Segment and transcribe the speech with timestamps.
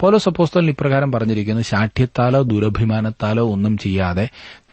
[0.00, 4.28] പൗലോസ് സപ്പോസ്തോൽ ഇപ്രകാരം പറഞ്ഞിരിക്കുന്നു ശാഠ്യത്താലോ ദുരഭിമാനത്താലോ ഒന്നും ചെയ്യാതെ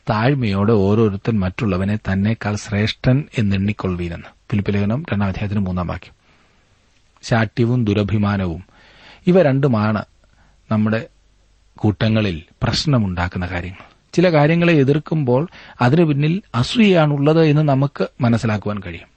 [0.10, 4.26] താഴ്മയോടെ ഓരോരുത്തൻ മറ്റുള്ളവനെ തന്നെക്കാൾ ശ്രേഷ്ഠൻ എന്നെണ്ണിക്കൊള്ളുവീനെന്ന്.
[4.52, 6.14] ഫിലിപ്പിലേഖനം രണ്ടാം അധ്യായത്തിന് മൂന്നാം വാക്യം.
[7.24, 8.64] ശാഠ്യവും ദുരഭിമാനവും
[9.28, 10.06] ഇവ രണ്ടുമാണ്
[10.72, 11.08] നമ്മുടെ
[11.78, 13.84] കൂട്ടങ്ങളിൽ പ്രശ്നമുണ്ടാക്കുന്ന കാര്യങ്ങൾ.
[14.14, 15.48] ചില കാര്യങ്ങളെ എതിർക്കുമ്പോൾ
[15.82, 19.14] അതിനു പിന്നിൽ അസൂയയാണുള്ളത് എന്ന് നമുക്ക് മനസ്സിലാക്കുവാൻ കഴിയും.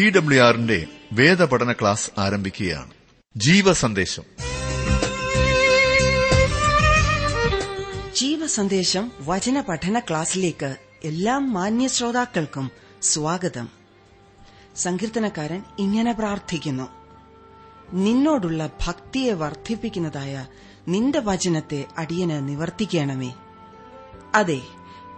[0.00, 2.90] ടി ഡബ്ല്യു ആറിന്റെ വേദപഠന ക്ലാസ് ആരംഭിക്കുകയാണ്.
[3.36, 4.22] ജീവസന്ദേശം.
[8.16, 12.70] ജീവസന്ദേശം വചന പഠന ക്ലാസ്സിലേക്ക് എല്ലാ മാന്യ ശ്രോതാക്കൾക്കും
[13.02, 13.68] സ്വാഗതം.
[14.76, 16.88] സങ്കീർത്തനക്കാരൻ ഇങ്ങനെ പ്രാർത്ഥിക്കുന്നു.
[17.92, 20.46] നിന്നോടുള്ള ഭക്തിയെ വർദ്ധിപ്പിക്കുന്നതായ
[20.88, 23.34] നിന്റെ വചനത്തെ അടിയന് നിവർത്തിക്കണമേ.
[24.34, 24.60] അതെ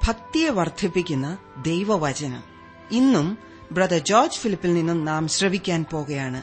[0.09, 2.43] ഭക്തിയെ വർദ്ധിപ്പിക്കുന്ന ദൈവവചനം.
[2.91, 6.43] ഇന്നും ബ്രദർ ജോർജ് ഫിലിപ്പിൽ നിന്നും നാം ശ്രവിക്കാൻ പോകുകയാണ്.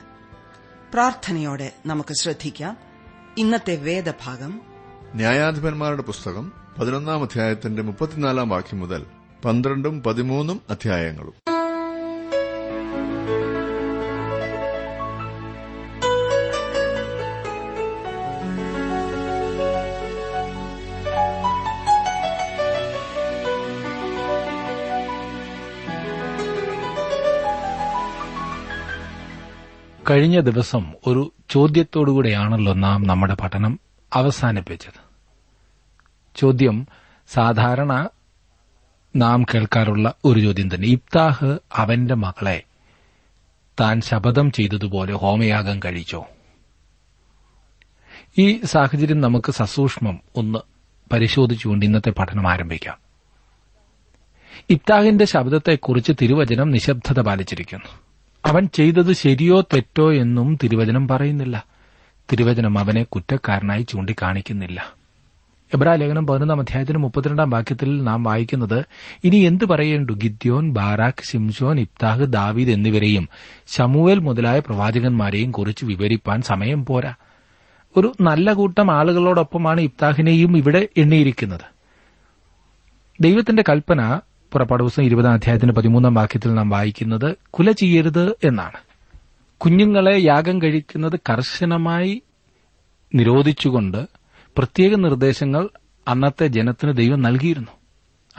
[0.94, 2.78] പ്രാർത്ഥനയോടെ നമുക്ക് ശ്രദ്ധിക്കാം.
[3.38, 4.62] ഇന്നത്തെ വേദഭാഗം.
[5.14, 9.06] ന്യായാധിപന്മാരുടെ പുസ്തകം പതിനൊന്നാം അധ്യായത്തിന്റെ മുപ്പത്തിനാലാം വാക്യം മുതൽ
[9.46, 11.59] പന്ത്രണ്ടും പതിമൂന്നും അധ്യായങ്ങളും.
[30.10, 33.80] കഴിഞ്ഞ ദിവസം ഒരു ചോദ്യത്തോടുകൂടെയാണല്ലോ നാം നമ്മുടെ പഠനം
[34.14, 35.10] അവസാനിപ്പിച്ചത്.
[36.36, 36.88] ചോദ്യം
[37.28, 38.10] സാധാരണ
[39.16, 40.88] നാം കേൾക്കാറുള്ള ഒരു ചോദ്യം തന്നെ.
[40.88, 42.64] ഇബ്താഹ് അവന്റെ മകളെ
[43.80, 46.26] താൻ ശപഥം ചെയ്തതുപോലെ ഹോമയാഗം കഴിച്ചോ?
[48.38, 50.60] ഈ സാഹചര്യം നമുക്ക് സസൂക്ഷ്മം ഒന്ന്
[51.14, 52.98] പരിശോധിച്ചുകൊണ്ട് ഇന്നത്തെ പഠനം ആരംഭിക്കാം.
[54.70, 58.09] ഇബ്താഹിന്റെ ശബ്ദത്തെക്കുറിച്ച് തിരുവചനം നിശബ്ദത പാലിച്ചിരിക്കുന്നു.
[58.46, 61.66] അവൻ ചെയ്തത് ശരിയോ തെറ്റോ എന്നും തിരുവചനം പറയുന്നില്ല.
[62.32, 64.94] തിരുവചനം അവനെ കുറ്റക്കാരനായി ചൂണ്ടിക്കാണിക്കുന്നില്ല.
[65.74, 68.86] എബ്രാ ലേഖനം പതിനൊന്നാം അധ്യായത്തിന് മുപ്പത്തിരണ്ടാം വാക്യത്തിൽ നാം വായിക്കുന്നത്
[69.24, 70.12] ഇനി എന്തു പറയേണ്ടു?
[70.12, 73.30] ഗിദ്യോൻ ബാറാഖ് ശിംഷോൻ ഇബ്താഹ് ദാവീദ് എന്നിവരെയും
[73.68, 77.14] ശമുവേൽ മുതലായ പ്രവാചകന്മാരെയും കുറിച്ച് വിവരിപ്പാൻ സമയം പോരാ.
[77.98, 81.62] ഒരു നല്ല കൂട്ടം ആളുകളോടൊപ്പമാണ് ഇബ്താഹിനെയും ഇവിടെ എണ്ണിയിരിക്കുന്നത്.
[83.22, 88.78] ദൈവത്തിന്റെ കൽപ്പന പുറപ്പാട് ദിവസം ഇരുപതാം അധ്യായത്തിന്റെ പതിമൂന്നാം വാക്യത്തിൽ നാം വായിക്കുന്നത് കുല ചെയ്യരുത് എന്നാണ്.
[89.58, 92.22] കുഞ്ഞുങ്ങളെ യാഗം കഴിക്കുന്നത് കർശനമായി
[93.16, 94.08] നിരോധിച്ചുകൊണ്ട്
[94.58, 95.70] പ്രത്യേക നിർദ്ദേശങ്ങൾ
[96.08, 97.72] അന്നത്തെ ജനത്തിന് ദൈവം നൽകിയിരുന്നു.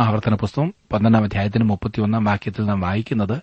[0.01, 3.43] ആവർത്തന പുസ്തകം പന്ത്രണ്ടാം അധ്യായത്തിന് മുപ്പത്തിയൊന്നാം വാക്യത്തിൽ നാം വായിക്കുന്നത്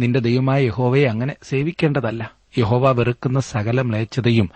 [0.00, 2.30] നിന്റെ ദൈവമായ യഹോവയെ അങ്ങനെ സേവിക്കേണ്ടതല്ല.
[2.58, 4.50] യഹോവ വെറുക്കുന്ന സകല മ്ലേച്ഛതയും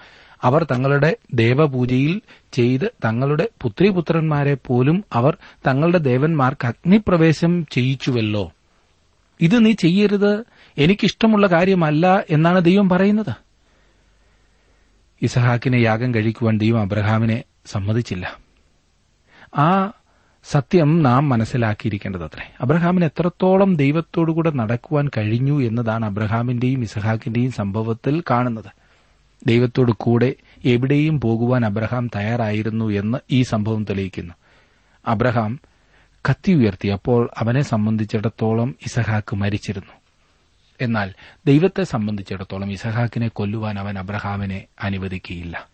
[0.45, 2.21] അവർ തങ്ങളുടെ ദേവപൂജയിൽ
[2.53, 5.37] ചെയ്ത് തങ്ങളുടെ പുത്രിപുത്രന്മാരെ പോലും അവർ
[5.67, 8.53] തങ്ങളുടെ ദേവന്മാർക്ക് അഗ്നിപ്രവേശം ചെയ്യിച്ചുവല്ലോ.
[9.41, 10.45] ഇത് നീ ചെയ്യരുത്.
[10.79, 13.35] എനിക്കിഷ്ടമുള്ള കാര്യമല്ല എന്നാണ് ദൈവം പറയുന്നത്.
[15.23, 18.37] ഇസഹാക്കിനെ യാഗം കഴിക്കുവാൻ ദൈവം അബ്രഹാമിനെ സമ്മതിച്ചില്ല.
[19.59, 19.93] ആ
[20.45, 22.53] സത്യം നാം മനസ്സിലാക്കിയിരിക്കേണ്ടതത്രേ.
[22.61, 28.86] അബ്രഹാമിന് എത്രത്തോളം ദൈവത്തോടുകൂടെ നടക്കുവാൻ കഴിഞ്ഞു എന്നതാണ് അബ്രഹാമിന്റെയും ഇസഹാക്കിന്റെയും സംഭവത്തിൽ കാണുന്നത്.
[29.47, 34.35] ദൈവത്തോടു കൂടെ എവിടെയും പോകുവാൻ അബ്രഹാം തയ്യാറായിരുന്നു എന്ന് ഈ സംഭവം തെളിയിക്കുന്നു.
[35.07, 35.61] അബ്രഹാം
[36.31, 39.93] കത്തി ഉയർത്തി അപ്പോൾ അവനെ സംബന്ധിച്ചിടത്തോളം ഇസഹാക്ക് മരിച്ചിരുന്നു.
[40.81, 41.15] എന്നാൽ
[41.47, 45.69] ദൈവത്തെ സംബന്ധിച്ചിടത്തോളം ഇസഹാക്കിനെ കൊല്ലുവാൻ അവൻ അബ്രഹാമിനെ അനുവദിക്കുകയില്ല.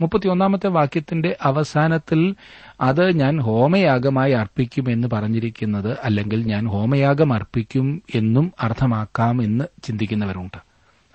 [0.00, 2.34] മുപ്പത്തിയൊന്നാമത്തെ വാക്യത്തിന്റെ അവസാനത്തിൽ
[2.80, 10.67] അത് ഞാൻ ഹോമയാഗമായി അർപ്പിക്കും എന്ന് പറഞ്ഞിരിക്കുന്നത് അല്ലെങ്കിൽ ഞാൻ ഹോമയാഗം അർപ്പിക്കും എന്നും അർത്ഥമാക്കാം എന്ന് ചിന്തിക്കുന്നവരുണ്ട്.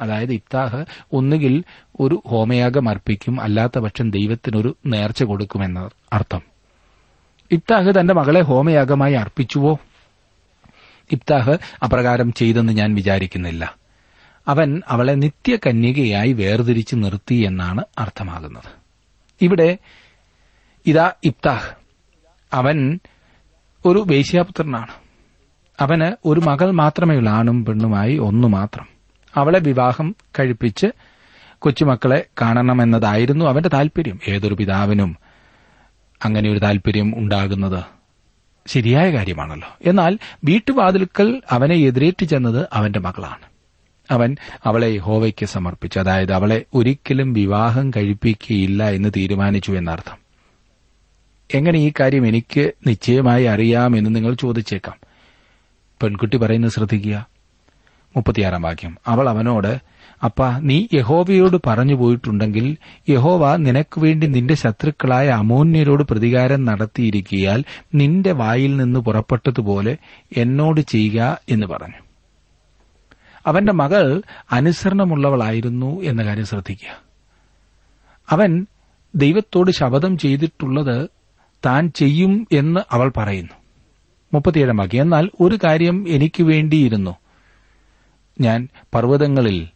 [0.04, 1.64] അതായത് ഇബ്താഹ് ഒന്നുകിൽ
[2.00, 6.42] ഒരു ഹോമയാഗം അർപ്പിക്കും അല്ലാത്ത പക്ഷം ദൈവത്തിനൊരു നേർച്ച കൊടുക്കുമെന്ന അർത്ഥം.
[7.52, 9.80] ഇബ്താഹ് തന്റെ മകളെ ഹോമയാഗമായി അർപ്പിച്ചുവോ?
[11.12, 13.76] ഇബ്താഹ് അപ്രകാരം ചെയ്തെന്ന് ഞാൻ വിചാരിക്കുന്നില്ല.
[14.48, 18.70] അവൻ അവളെ നിത്യകന്യകയായി വേർതിരിച്ച് നിർത്തി എന്നാണ് അർത്ഥമാകുന്നത്.
[19.42, 19.78] ഇവിടെ
[20.86, 21.70] ഇതാ ഇബ്താഹ്
[22.54, 23.00] അവൻ
[23.86, 24.92] ഒരു വേശ്യാപുത്രനാണ്.
[25.80, 28.93] അവന് ഒരു മകൾ മാത്രമേ ഉള്ളൂ ആണും പെണ്ണുമായി ഒന്നു മാത്രം.
[29.36, 30.88] അവളെ വിവാഹം കഴിപ്പിച്ച്
[31.60, 35.18] കൊച്ചുമക്കളെ കാണണമെന്നതായിരുന്നു അവന്റെ താൽപര്യം ഏതൊരു പിതാവിനും
[36.26, 37.84] അങ്ങനെ ഒരു താൽപര്യം ഉണ്ടാകുന്നത്
[38.68, 39.68] ശരിയായ കാര്യമാണല്ലോ.
[39.86, 43.54] എന്നാൽ വീട്ടുവാതിൽക്കൽ അവനെ എതിരേറ്റ് ചെന്നത് അവന്റെ മകളാണ്.
[44.12, 44.36] അവൻ
[44.66, 46.00] അവളെ ഹോവയ്ക്ക് സമർപ്പിച്ചു.
[46.00, 50.18] അതായത് അവളെ ഒരിക്കലും വിവാഹം കഴിപ്പിക്കുകയില്ല എന്ന് തീരുമാനിച്ചു എന്നർത്ഥം.
[51.54, 54.96] എങ്ങനെ ഈ കാര്യം എനിക്ക് നിശ്ചയമായി അറിയാമെന്ന് നിങ്ങൾ ചോദിച്ചേക്കാം.
[56.02, 57.33] പെൺകുട്ടി പറയുന്നത് ശ്രദ്ധിക്കുക.
[58.16, 58.98] മുപ്പത്തിയാറാം വാക്യം.
[59.08, 59.94] അവൾ അവനോട്
[60.26, 62.78] അപ്പ നീ യഹോവയോട് പറഞ്ഞു പോയിട്ടുണ്ടെങ്കിൽ
[63.10, 67.64] യഹോവ നിനക്ക് വേണ്ടി നിന്റെ ശത്രുക്കളായ അമോന്യരോട് പ്രതികാരം നടത്തിയിരിക്കിയാൽ
[67.96, 69.98] നിന്റെ വായിൽ നിന്ന് പുറപ്പെട്ടതുപോലെ
[70.38, 72.04] എന്നോട് ചെയ്യുക എന്ന് പറഞ്ഞു.
[73.48, 74.22] അവന്റെ മകൾ
[74.52, 77.02] അനുസരണമുള്ളവളായിരുന്നു എന്ന കാര്യം ശ്രദ്ധിക്കുക.
[78.30, 78.66] അവൻ
[79.16, 81.10] ദൈവത്തോട് ശപഥം ചെയ്തിട്ടുള്ളത്
[81.66, 83.54] താൻ ചെയ്യും എന്ന് അവൾ പറയുന്നു.
[84.34, 87.16] മുപ്പത്തിയേഴാം വാക്യം എന്നാൽ ഒരു കാര്യം എനിക്ക് വേണ്ടിയിരുന്നു.
[88.42, 89.68] ഞാൻ പർവതങ്ങളിൽ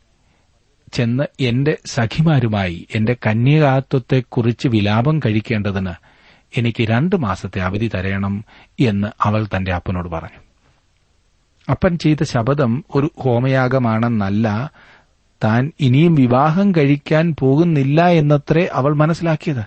[0.94, 5.92] ചെന്ന് എന്റെ സഖിമാരുമായി എന്റെ കന്യകാത്വത്തെക്കുറിച്ച് വിലാപം കഴിക്കേണ്ടതിന്
[6.58, 8.46] എനിക്ക് രണ്ട് മാസത്തെ അവധി തരയണം
[8.80, 10.38] എന്ന് അവൾ തന്റെ അപ്പനോട് പറഞ്ഞു.
[11.72, 14.72] അപ്പൻ ചെയ്ത ശപഥം ഒരു ഹോമയാഗമാണെന്നല്ല
[15.44, 19.66] താൻ ഇനിയും വിവാഹം കഴിക്കാൻ പോകുന്നില്ല എന്നത്രേ അവൾ മനസ്സിലാക്കിയത്.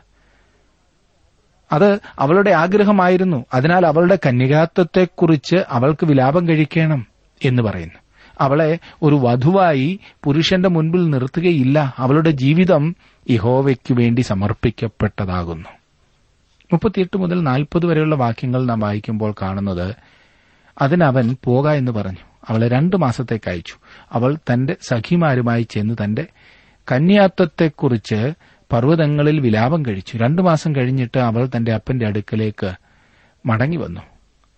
[1.73, 3.45] അത് അവളുടെ ആഗ്രഹമായിരുന്നു.
[3.55, 7.07] അതിനാൽ അവളുടെ കന്യകാത്വത്തെക്കുറിച്ച് അവൾക്ക് വിലാപം കഴിക്കണം
[7.45, 7.99] എന്ന് പറയുന്നു.
[8.41, 11.95] അവളെ ഒരു വധുവായി പുരുഷന്റെ മുൻപിൽ നിർത്തുകയില്ല.
[11.99, 12.97] അവളുടെ ജീവിതം
[13.29, 15.69] ഇഹോവയ്ക്കു വേണ്ടി സമർപ്പിക്കപ്പെട്ടതാകുന്നു.
[16.73, 19.95] മുപ്പത്തിയെട്ട് മുതൽ നാൽപ്പത് വരെയുള്ള വാക്യങ്ങൾ നാം വായിക്കുമ്പോൾ കാണുന്നത്
[20.83, 22.19] അതിനവൻ പോക എന്ന് പറഞ്ഞു.
[22.49, 23.75] അവളെ രണ്ടു മാസത്തേക്ക് അയച്ചു.
[24.13, 26.27] അവൾ തന്റെ സഖിമാരുമായി ചെന്ന് തന്റെ
[26.93, 28.33] കന്യാത്വത്തെക്കുറിച്ച്
[28.73, 30.17] പർവതങ്ങളിൽ വിലാപം കഴിച്ചു.
[30.17, 32.73] രണ്ടു മാസം കഴിഞ്ഞിട്ട് അവൾ തന്റെ അപ്പന്റെ അടുക്കലേക്ക്
[33.47, 34.01] മടങ്ങി വന്നു.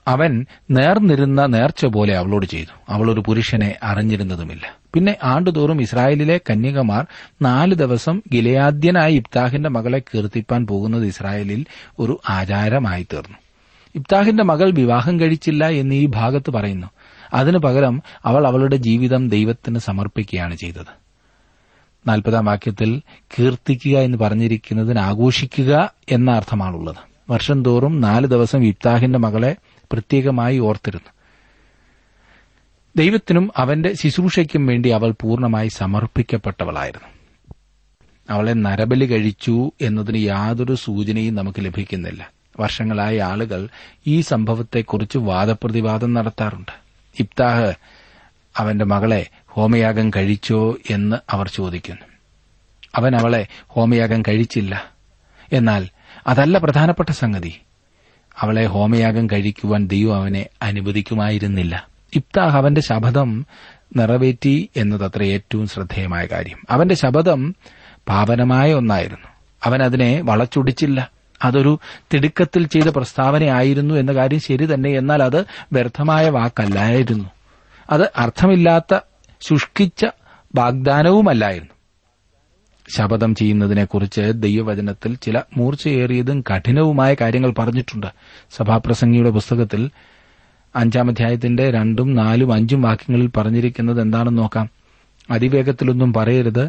[0.09, 2.93] അവൻ നേർന്നിരുന്ന നേർച്ച പോലെ അവളോട് ചെയ്തു.
[2.93, 4.77] അവൾ ഒരു പുരുഷനെ അറിഞ്ഞിരുന്നതുമില്ല.
[4.95, 7.07] പിന്നെ ആണ്ടുതോറും ഇസ്രായേലിലെ കന്യകമാർ
[7.43, 11.67] നാല് ദിവസം ഗിലയാദ്യനായ ഇബ്താഹിന്റെ മകളെ കീർത്തിപ്പാൻ പോകുന്നത് ഇസ്രായേലിൽ
[11.99, 13.39] ഒരു ആചാരമായി തീർന്നു.
[13.95, 16.87] ഇബ്താഹിന്റെ മകൾ വിവാഹം കഴിച്ചില്ല എന്ന് ഈ ഭാഗത്ത് പറയുന്നു.
[17.35, 21.03] അതിനു പകരം അവൾ അവളുടെ ജീവിതം ദൈവത്തിന് സമർപ്പിക്കുകയാണ് ചെയ്തത്.
[22.09, 23.03] നാൽപ്പതാം വാക്യത്തിൽ
[23.39, 27.13] കീർത്തിക്കുക എന്ന് പറഞ്ഞിരിക്കുന്നതിന് ആഘോഷിക്കുക എന്ന അർത്ഥമാണുള്ളത്.
[27.31, 29.57] വർഷം തോറും നാല് ദിവസം ഇബ്താഹിന്റെ മകളെ
[29.93, 31.11] പ്രത്യേകമായി ഓർത്തിരുന്നു.
[32.97, 37.09] ദൈവത്തിനും അവന്റെ ശുശ്രൂഷയ്ക്കും വേണ്ടി അവൾ പൂർണമായി സമർപ്പിക്കപ്പെട്ടവളായിരുന്നു.
[38.31, 42.31] അവളെ നരബലി കഴിച്ചു എന്നതിന് യാതൊരു സൂചനയും നമുക്ക് ലഭിക്കുന്നില്ല.
[42.61, 43.69] വർഷങ്ങളായ ആളുകൾ
[44.07, 46.73] ഈ സംഭവത്തെക്കുറിച്ച് വാദപ്രതിവാദം നടത്താറുണ്ട്.
[47.21, 47.75] ഇബ്താഹ്
[48.57, 52.07] അവന്റെ മകളെ ഹോമയാഗം കഴിച്ചോ എന്ന് അവർ ചോദിക്കുന്നു.
[52.95, 54.85] അവൻ അവളെ ഹോമയാഗം കഴിച്ചില്ല.
[55.53, 55.89] എന്നാൽ
[56.27, 57.61] അതല്ല പ്രധാനപ്പെട്ട സംഗതി.
[58.41, 61.87] അവളെ ഹോമയാഗം കഴിക്കുവാൻ ദൈവം അവനെ അനുവദിക്കുമായിരുന്നില്ല.
[62.15, 63.47] ഇബ്താഹ് അവന്റെ ശപഥം
[63.97, 66.59] നിറവേറ്റി എന്നതത്ര ഏറ്റവും ശ്രദ്ധേയമായ കാര്യം.
[66.71, 67.55] അവന്റെ ശപഥം
[68.09, 69.29] പാവനമായ ഒന്നായിരുന്നു.
[69.65, 71.11] അവൻ അതിനെ വളച്ചൊടിച്ചില്ല.
[71.45, 71.79] അതൊരു
[72.15, 75.41] തിടുക്കത്തിൽ ചെയ്ത പ്രസ്താവനയായിരുന്നു എന്ന കാര്യം ശരി തന്നെ എന്നാൽ അത്
[75.73, 77.31] വ്യർത്ഥമായ വാക്കല്ലായിരുന്നു.
[77.91, 78.99] അത് അർത്ഥമില്ലാത്ത
[79.41, 80.07] ശുഷ്കിച്ച
[80.55, 81.72] വാഗ്ദാനവുമല്ലായിരുന്നു.
[82.89, 88.07] ശപഥം ചെയ്യുന്നതിനെക്കുറിച്ച് ദൈവവചനത്തിൽ ചില മൂർച്ചയേറിയതും കഠിനവുമായ കാര്യങ്ങൾ പറഞ്ഞിട്ടുണ്ട്.
[88.51, 89.91] സഭാപ്രസംഗിയുടെ പുസ്തകത്തിൽ
[90.77, 94.69] അഞ്ചാം അധ്യായത്തിന്റെ രണ്ടും നാലും അഞ്ചും വാക്യങ്ങളിൽ പറഞ്ഞിരിക്കുന്നത് എന്താണെന്ന് നോക്കാം.
[95.31, 96.69] അതിവേഗത്തിലൊന്നും പറയരുത്.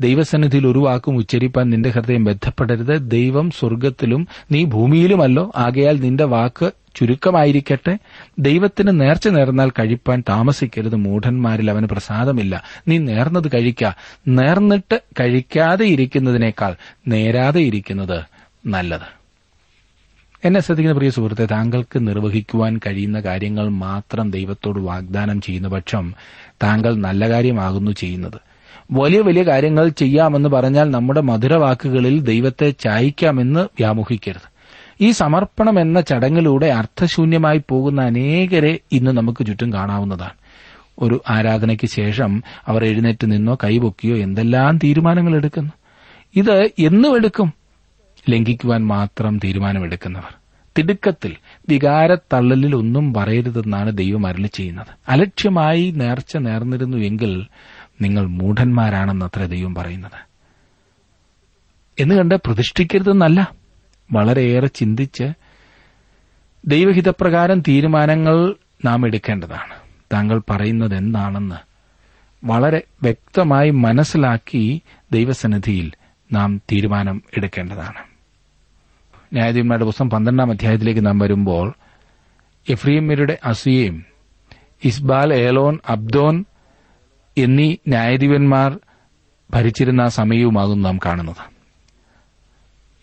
[0.00, 5.52] ദൈവസന്നിധിയിൽ ഒരു വാക്കും ഉച്ചരിപ്പാൻ നിന്റെ ഹൃദയം ബന്ധപ്പെടരുത് ദൈവം സ്വർഗത്തിലും നീ ഭൂമിയിലുമല്ലോ.
[5.56, 7.98] ആകയാൽ നിന്റെ വാക്ക് ചുരുക്കമായിരിക്കട്ടെ.
[8.38, 10.94] ദൈവത്തിന് നേർച്ച നേർന്നാൽ കഴിപ്പാൻ താമസിക്കരുത്.
[10.94, 12.62] മൂഢന്മാരിൽ അവന് പ്രസാദമില്ല.
[12.88, 13.90] നീ നേർന്നത് കഴിക്ക.
[14.28, 16.76] നേർന്നിട്ട് കഴിക്കാതെ ഇരിക്കുന്നതിനേക്കാൾ
[17.08, 18.24] നേരാതെ ഇരിക്കുന്നത്
[18.66, 19.18] നല്ലത്.
[20.44, 26.14] എന്നെ ശ്രദ്ധിക്കുന്ന പ്രിയ സുഹൃത്തെ താങ്കൾക്ക് നിർവഹിക്കുവാൻ കഴിയുന്ന കാര്യങ്ങൾ മാത്രം ദൈവത്തോട് വാഗ്ദാനം ചെയ്യുന്ന പക്ഷം
[26.62, 28.47] താങ്കൾ നല്ല കാര്യമാകുന്നു ചെയ്യുന്നത്.
[28.90, 34.58] വലിയ വലിയ കാര്യങ്ങൾ ചെയ്യാമെന്ന് പറഞ്ഞാൽ നമ്മുടെ മധുരവാക്കുകളിൽ ദൈവത്തെ ചായ്ക്കാമെന്ന് വ്യാമോഹിക്കരുത്.
[35.00, 40.30] ഈ സമർപ്പണം എന്ന ചടങ്ങിലൂടെ അർത്ഥശൂന്യമായി പോകുന്ന അനേകരെ ഇന്ന് നമുക്ക് ചുറ്റും കാണാവുന്നതാണ്.
[40.98, 45.72] ഒരു ആരാധനയ്ക്ക് ശേഷം അവർ എഴുന്നേറ്റ് നിന്നോ കൈപൊക്കിയോ എന്തെല്ലാം തീരുമാനങ്ങൾ എടുക്കുന്നു?
[46.36, 47.52] ഇത് എന്നും എടുക്കും
[48.30, 50.34] ലംഘിക്കുവാൻ മാത്രം തീരുമാനമെടുക്കുന്നവർ.
[50.78, 51.36] തിടുക്കത്തിൽ
[51.68, 54.86] വികാരത്തള്ളലിൽ ഒന്നും പറയരുതെന്നാണ് ദൈവം അരളി ചെയ്യുന്നത്.
[55.08, 57.46] അലക്ഷ്യമായി നേർച്ച നേർന്നിരുന്നുവെങ്കിൽ
[58.00, 60.28] നിങ്ങൾ മൂഢന്മാരാണെന്നത്ര ദൈവം പറയുന്നത്.
[61.98, 63.50] എന്ന് കണ്ട് പ്രതിഷ്ഠിക്കരുതെന്നല്ല
[64.12, 65.32] വളരെയേറെ ചിന്തിച്ച്
[66.66, 69.74] ദൈവഹിതപ്രകാരം തീരുമാനങ്ങൾ നാം എടുക്കേണ്ടതാണ്.
[70.12, 71.54] താങ്കൾ പറയുന്നത് എന്താണെന്ന്
[72.46, 75.92] വളരെ വ്യക്തമായി മനസ്സിലാക്കി ദൈവസന്നിധിയിൽ
[76.32, 78.08] നാം തീരുമാനം എടുക്കേണ്ടതാണ്.
[79.32, 81.72] ന്യായാധിപന്മാരുടെ പുസ്തകം പന്ത്രണ്ടാം അധ്യായത്തിലേക്ക് നാം വരുമ്പോൾ
[82.68, 84.04] എഫ്രീമിരുടെ അസുയയും
[84.84, 86.44] ഇസ്ബാൽ ഏലോൻ അബ്ദോൻ
[87.38, 88.78] എന്നീ ന്യായാധിപന്മാർ
[89.50, 91.58] ഭരിച്ചിരുന്ന ആ സമയവുമാകും നാം കാണുന്നത്.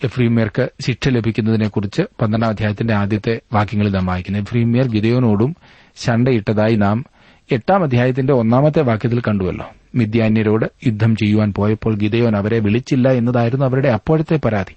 [0.03, 5.55] എഫ്രീമിയർക്ക് ശിക്ഷ ലഭിക്കുന്നതിനെക്കുറിച്ച് പന്ത്രണ്ടാം അധ്യായത്തിന്റെ ആദ്യത്തെ വാക്യങ്ങളിൽ നാം വായിക്കുന്നു എഫ്രീമിയർ ഗിതയോനോടും
[5.95, 7.05] ശണ്ടയിട്ടതായി നാം
[7.51, 9.69] എട്ടാം അധ്യായത്തിന്റെ ഒന്നാമത്തെ വാക്യത്തിൽ കണ്ടുവല്ലോ.
[9.95, 14.75] മിഥ്യാന്യരോട് യുദ്ധം ചെയ്യുവാൻ പോയപ്പോൾ ഗിതയോൻ അവരെ വിളിച്ചില്ല എന്നതായിരുന്നു അവരുടെ അപ്പോഴത്തെ പരാതി.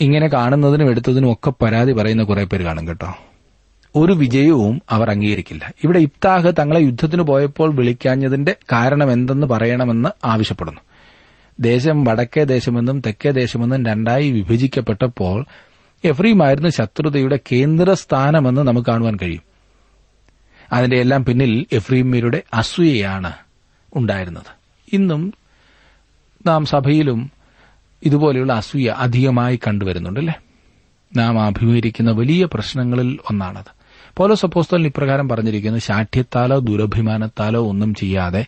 [0.00, 3.16] ഇങ്ങനെ കാണുന്നതിനും എടുത്തതിനും ഒക്കെ പരാതി പറയുന്ന കുറെ പേര് കാണും കേട്ടോ.
[3.96, 5.72] ഒരു വിജയവും അവർ അംഗീകരിക്കില്ല.
[5.84, 10.80] ഇവിടെ ഇബ്താഹ് തങ്ങളെ യുദ്ധത്തിന് പോയപ്പോൾ വിളിക്കാഞ്ഞതിന്റെ കാരണം എന്തെന്ന് പറയണമെന്ന് ആവശ്യപ്പെടുന്നു.
[11.60, 15.44] ദേശം വടക്കേ ദേശമെന്നും തെക്കേ ദേശമെന്നും രണ്ടായി വിഭജിക്കപ്പെട്ടപ്പോൾ
[16.04, 19.42] എഫ്രീമായിരുന്നു ശത്രുതയുടെ കേന്ദ്രസ്ഥാനമെന്ന് നമുക്ക് കാണുവാൻ കഴിയും.
[20.72, 23.32] അതിന്റെ എല്ലാം പിന്നിൽ എഫ്രീമിയരുടെ അസൂയയാണ്
[23.96, 24.56] ഉണ്ടായിരുന്നത്.
[24.92, 25.34] ഇന്നും
[26.46, 27.30] നാം സഭയിലും
[28.02, 30.34] ഇതുപോലെയുള്ള അസൂയ അധികമായി കണ്ടുവരുന്നുണ്ടല്ലേ
[31.16, 33.79] നാം അഭിമുഖീകരിക്കുന്ന വലിയ പ്രശ്നങ്ങളിൽ ഒന്നാണത്.
[34.20, 38.46] പൗലോസ് അപ്പോസ്തലൻ ഇപ്രകാരം പറഞ്ഞിരിക്കുന്നു ശാഠ്യത്താലോ ദുരഭിമാനത്താലോ ഒന്നും ചെയ്യാതെ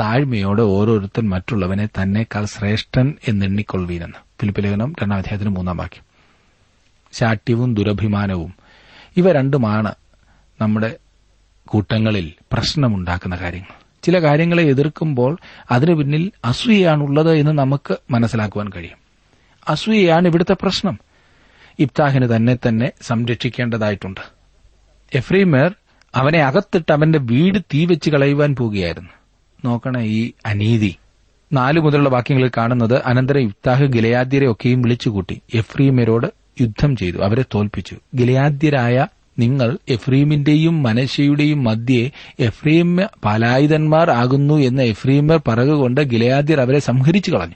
[0.00, 4.16] താഴ്മയോടെ ഓരോരുത്തൻ മറ്റുള്ളവനെ തന്നെക്കാൾ ശ്രേഷ്ഠൻ എന്നെണ്ണിക്കൊള്ളുവീനെന്ന്.
[4.40, 6.04] ഫിലിപ്പിലേഖനം രണ്ടാം അധ്യായത്തിന് മൂന്നാം വാക്യം.
[7.12, 8.54] ശാഠ്യവും ദുരഭിമാനവും
[9.16, 9.94] ഇവ രണ്ടുമാണ്
[10.60, 10.96] നമ്മുടെ
[11.66, 13.74] കൂട്ടങ്ങളിൽ പ്രശ്നമുണ്ടാക്കുന്ന കാര്യങ്ങൾ.
[14.02, 15.38] ചില കാര്യങ്ങളെ എതിർക്കുമ്പോൾ
[15.70, 18.98] അതിനു പിന്നിൽ അസൂയയാണുള്ളത് എന്ന് നമുക്ക് മനസ്സിലാക്കുവാൻ കഴിയും.
[19.68, 20.98] അസൂയയാണ് ഇവിടുത്തെ പ്രശ്നം.
[21.78, 24.39] ഇബ്താഹിന് തന്നെ തന്നെ സംരക്ഷിക്കേണ്ടതായിട്ടുണ്ട്.
[25.14, 25.74] എഫ്രീമർ
[26.14, 29.10] അവനെ അകത്തിട്ട് അവന്റെ വീട് തീവെച്ച് കളയുവാൻ പോകുകയായിരുന്നു.
[29.64, 30.96] നോക്കണേ ഈ അനീതി.
[31.52, 35.40] നാലു മുതലുള്ള വാക്യങ്ങളിൽ കാണുന്നത് അനന്തരം ഇഫ്താഹ് ഗിലയാദ്യരെ ഒക്കെയും വിളിച്ചുകൂട്ടി.
[35.54, 36.26] എഫ്രീമരോട്
[36.60, 37.18] യുദ്ധം ചെയ്തു.
[37.18, 37.96] അവരെ തോൽപ്പിച്ചു.
[38.16, 39.06] ഗിലയാദ്യരായ
[39.38, 47.54] നിങ്ങൾ എഫ്രീമിന്റെയും മനശയുടെയും മധ്യേ എഫ്രീം പലായുധന്മാർ ആകുന്നു എന്ന് എഫ്രീമർ പറകുകൊണ്ട് ഗിലയാദ്യർ അവരെ സംഹരിച്ചു കളഞ്ഞു.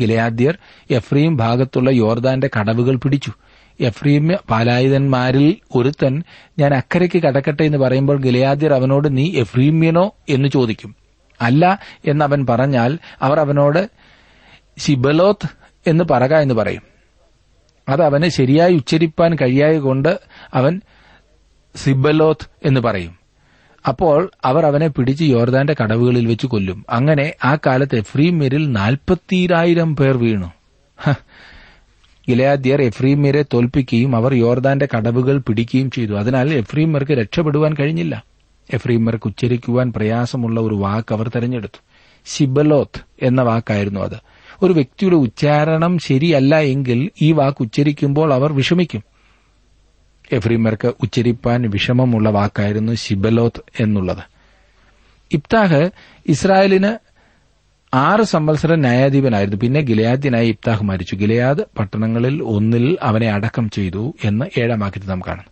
[0.00, 0.58] ഗിലയാദ്യർ
[0.90, 3.32] എഫ്രീം ഭാഗത്തുള്ള യോർദാന്റെ കടവുകൾ പിടിച്ചു.
[3.80, 6.22] എഫ്രീം പാലായുധന്മാരിൽ ഒരുത്തൻ
[6.58, 10.14] ഞാൻ അക്കരയ്ക്ക് കടക്കട്ടെ എന്ന് പറയുമ്പോൾ ഗിലയാദ്യർ അവനോട് നീ എഫ്രീമ്യനോ?
[10.28, 10.96] എന്ന് ചോദിക്കും.
[11.40, 13.90] അല്ല എന്നവൻ പറഞ്ഞാൽ അവർ അവനോട്
[14.78, 15.48] ശിബലോത്ത്
[15.86, 16.82] എന്ന് പറക എന്ന് പറയും.
[17.88, 20.20] അത് അവന് ശരിയായി ഉച്ചരിപ്പാൻ കഴിയായ കൊണ്ട്
[20.54, 20.80] അവൻ
[21.76, 23.18] സിബലോത്ത് എന്ന് പറയും.
[23.88, 26.86] അപ്പോൾ അവർ അവനെ പിടിച്ച് യോർദാന്റെ കടവുകളിൽ വെച്ച് കൊല്ലും.
[26.90, 30.52] അങ്ങനെ ആ കാലത്ത് എഫ്രീമ്യരിൽ നാൽപ്പത്തിരായിരം പേർ വീണു.
[32.28, 36.12] ഗിലയാദ്യർ എഫ്രീമ്യരെ തോൽപ്പിക്കുകയും അവർ യോർദാന്റെ കടവുകൾ പിടിക്കുകയും ചെയ്തു.
[36.12, 38.24] അതിനാൽ എഫ്രീമർക്ക് രക്ഷപ്പെടുവാൻ കഴിഞ്ഞില്ല.
[38.74, 41.80] എഫ്രീമർക്ക് ഉച്ചരിക്കുവാൻ പ്രയാസമുള്ള ഒരു വാക്ക് അവർ തെരഞ്ഞെടുത്തു.
[42.26, 44.20] ശിബലോത്ത് എന്ന വാക്കായിരുന്നു അത്.
[44.62, 49.02] ഒരു വ്യക്തിയുടെ ഉച്ചാരണം ശരിയല്ല എങ്കിൽ ഈ വാക്ക് ഉച്ചരിക്കുമ്പോൾ അവർ വിഷമിക്കും.
[50.32, 54.38] എഫ്രീമർക്ക് ഉച്ചരിപ്പാൻ വിഷമമുള്ള വാക്കായിരുന്നു ശിബലോത്ത് എന്നുള്ളത്.
[55.32, 55.90] ഇബ്താഹ്
[56.28, 57.07] ഇസ്രായേലിന്
[57.94, 59.56] ആറ് സംവത്സരം ന്യായാധിപനായിരുന്നു.
[59.56, 61.14] പിന്നെ ഗിലയാദിനായി ഇബ്താഹ് മരിച്ചു.
[61.14, 65.50] ഗിലയാദ് പട്ടണങ്ങളിൽ ഒന്നിൽ അവനെ അടക്കം ചെയ്തു എന്ന് ഏഴാം വാക്യത്തിൽ നാം കാണുന്നു.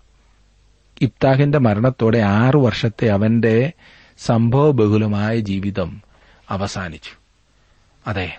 [1.00, 3.72] ഇബ്താഹിന്റെ മരണത്തോടെ ആറു വർഷത്തെ അവന്റെ
[4.18, 6.02] സംഭവ ബഹുലമായ ജീവിതം
[6.50, 7.10] അവസാനിച്ചു.
[8.06, 8.38] അതെ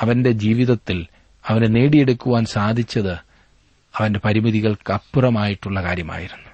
[0.00, 1.06] അവന്റെ ജീവിതത്തിൽ
[1.48, 3.12] അവനെ നേടിയെടുക്കുവാൻ സാധിച്ചത്
[3.96, 6.50] അവന്റെ പരിമിതികൾക്ക് അപ്പുറമായിട്ടുള്ള കാര്യമായിരുന്നു.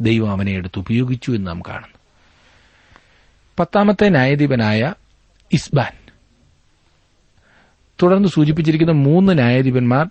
[0.00, 1.98] ദൈവം അവനെ എടുത്ത് ഉപയോഗിച്ചു എന്ന് നാം കാണുന്നു.
[3.60, 4.94] പത്താമത്തെ ന്യായാധിപനായ
[5.52, 6.12] ഇസ്ബാൻ.
[8.02, 10.06] തുടർന്ന് സൂചിപ്പിച്ചിരിക്കുന്ന മൂന്ന് ന്യായാധിപന്മാർ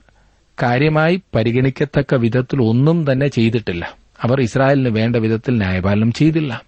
[0.64, 3.98] കാര്യമായി പരിഗണിക്കത്തക്ക വിധത്തിൽ ഒന്നും തന്നെ ചെയ്തിട്ടില്ല.
[4.22, 6.62] അവർ ഇസ്രായേലിന് വേണ്ട വിധത്തിൽ ന്യായപാലനം ചെയ്തില്ല.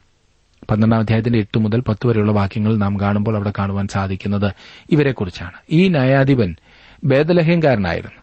[0.71, 4.53] പന്ത്രണ്ടാം അധ്യായത്തിന്റെ എട്ട് മുതൽ പത്ത് വരെയുള്ള വാക്യങ്ങൾ നാം കാണുമ്പോൾ അവിടെ കാണുവാൻ സാധിക്കുന്നത്
[4.91, 5.53] ഇവരെക്കുറിച്ചാണ്.
[5.71, 6.55] ഈ ന്യായാധിപൻ
[7.03, 8.21] ബേദലഹ്യംകാരനായിരുന്നു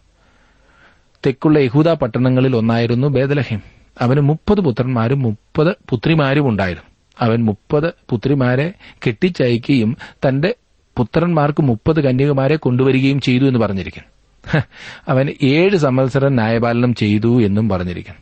[1.26, 3.62] തെക്കുള്ള യഹൂദ പട്ടണങ്ങളിൽ ഒന്നായിരുന്നു ബേദലഹേം
[4.00, 6.89] അവന് മുപ്പത് പുത്രന്മാരും മുപ്പത് പുത്രിമാരും ഉണ്ടായിരുന്നു.
[7.20, 8.72] അവൻ മുപ്പത് പുത്രിമാരെ
[9.06, 9.96] കെട്ടിച്ചയക്കുകയും
[10.28, 10.54] തന്റെ
[10.96, 14.62] പുത്രന്മാർക്ക് മുപ്പത് കന്യകമാരെ കൊണ്ടുവരികയും ചെയ്തു എന്ന് പറഞ്ഞിരിക്കുന്നു.
[15.08, 18.20] അവൻ ഏഴ് സംവത്സരം ന്യായപാലനം ചെയ്തു എന്നും പറഞ്ഞിരിക്കുന്നു.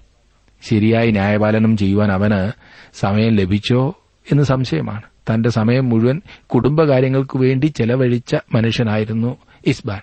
[0.62, 2.52] ശരിയായി ന്യായപാലനം ചെയ്യുവാൻ അവന്
[2.94, 4.02] സമയം ലഭിച്ചോ
[4.32, 5.02] എന്ന് സംശയമാണ്.
[5.02, 9.36] തന്റെ സമയം മുഴുവൻ കുടുംബകാര്യങ്ങൾക്ക് വേണ്ടി ചെലവഴിച്ച മനുഷ്യനായിരുന്നു
[9.66, 10.00] ഇസ്ബാൻ.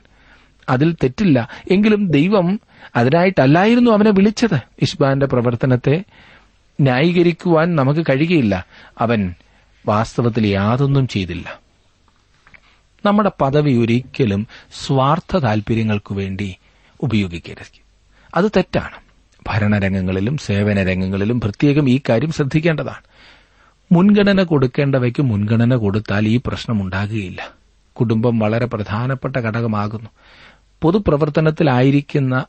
[0.69, 1.49] അതിൽ തെറ്റില്ല.
[1.71, 2.59] എങ്കിലും ദൈവം
[2.95, 4.59] അതിനായിട്ടല്ലായിരുന്നു അവനെ വിളിച്ചത്.
[4.81, 6.03] ഇസ്ബാന്റെ പ്രവർത്തനത്തെ
[6.81, 8.65] ന്യായീകരിക്കുവാൻ നമുക്ക് കഴിയുകയില്ല.
[8.99, 9.33] അവൻ
[9.87, 11.59] വാസ്തവത്തിൽ യാതൊന്നും ചെയ്തില്ല.
[13.05, 14.47] നമ്മുടെ പദവി ഒരിക്കലും
[14.85, 16.55] സ്വാർത്ഥ താൽപര്യങ്ങൾക്കു വേണ്ടി
[17.01, 17.81] ഉപയോഗിക്കരുത്.
[18.35, 19.05] അത് തെറ്റാണ്.
[19.47, 23.03] ഭരണരംഗങ്ങളിലും സേവന രംഗങ്ങളിലും പ്രത്യേകം ഈ കാര്യം ശ്രദ്ധിക്കേണ്ടതാണ്.
[23.91, 27.49] മുൻഗണന കൊടുക്കേണ്ടവയ്ക്ക് മുൻഗണന കൊടുത്താൽ ഈ പ്രശ്നം പ്രശ്നമുണ്ടാകുകയില്ല
[27.93, 30.09] കുടുംബം വളരെ പ്രധാനപ്പെട്ട ഘടകമാകുന്നു.
[30.81, 32.45] പൊതുപ്രവർത്തനത്തിലായിരിക്കുന്ന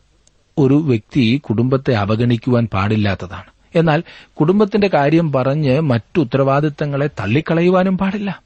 [0.59, 3.56] ഒരു വ്യക്തി കുടുംബത്തെ അവഗണിക്കുവാൻ പാടില്ലാത്തതാണ്.
[3.75, 4.03] എന്നാൽ
[4.41, 8.43] കുടുംബത്തിന്റെ കാര്യം പറഞ്ഞ് മറ്റു ഉത്തരവാദിത്തങ്ങളെ തള്ളിക്കളയുവാനും പാടില്ല.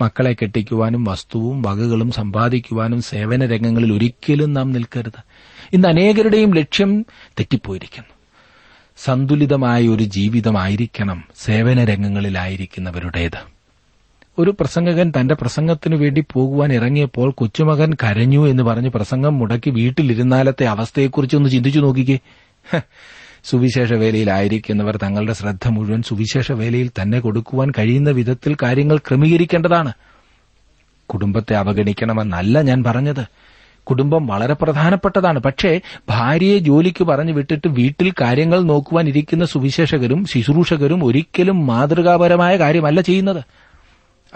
[0.00, 5.22] മക്കളെ കെട്ടിക്കുവാനും വസ്തുവും വകകളും സമ്പാദിക്കുവാനും സേവന രംഗങ്ങളിൽ ഒരിക്കലും നാം നിൽക്കരുത്.
[5.72, 7.02] ഇന്ന് അനേകരുടെയും ലക്ഷ്യം
[7.38, 8.14] തെറ്റിപ്പോയിരിക്കുന്നു.
[8.96, 13.54] സന്തുലിതമായ ഒരു ജീവിതമായിരിക്കണം സേവന രംഗങ്ങളിലായിരിക്കുന്നവരുടേത്
[14.38, 21.50] ഒരു പ്രസംഗകൻ തന്റെ പ്രസംഗത്തിനു വേണ്ടി പോകുവാൻ ഇറങ്ങിയപ്പോൾ കൊച്ചുമകൻ കരഞ്ഞു എന്ന് പറഞ്ഞ് പ്രസംഗം മുടക്കി വീട്ടിലിരുന്നാലത്തെ അവസ്ഥയെക്കുറിച്ചൊന്ന്
[21.50, 22.18] ചിന്തിച്ചു നോക്കിക്കേ.
[23.44, 29.92] സുവിശേഷ വേലയിലായിരിക്കുന്നവർ തങ്ങളുടെ ശ്രദ്ധ മുഴുവൻ സുവിശേഷ വേലയിൽ തന്നെ കൊടുക്കുവാൻ കഴിയുന്ന വിധത്തിൽ കാര്യങ്ങൾ ക്രമീകരിക്കേണ്ടതാണ്.
[31.08, 33.26] കുടുംബത്തെ അവഗണിക്കണമെന്നല്ല ഞാൻ പറഞ്ഞത്.
[33.84, 35.38] കുടുംബം വളരെ പ്രധാനപ്പെട്ടതാണ്.
[35.38, 43.44] പക്ഷേ ഭാര്യയെ ജോലിക്ക് പറഞ്ഞു വിട്ടിട്ട് വീട്ടിൽ കാര്യങ്ങൾ നോക്കുവാൻ ഇരിക്കുന്ന സുവിശേഷകരും ശുശ്രൂഷകരും ഒരിക്കലും മാതൃകാപരമായ കാര്യമല്ല ചെയ്യുന്നത്.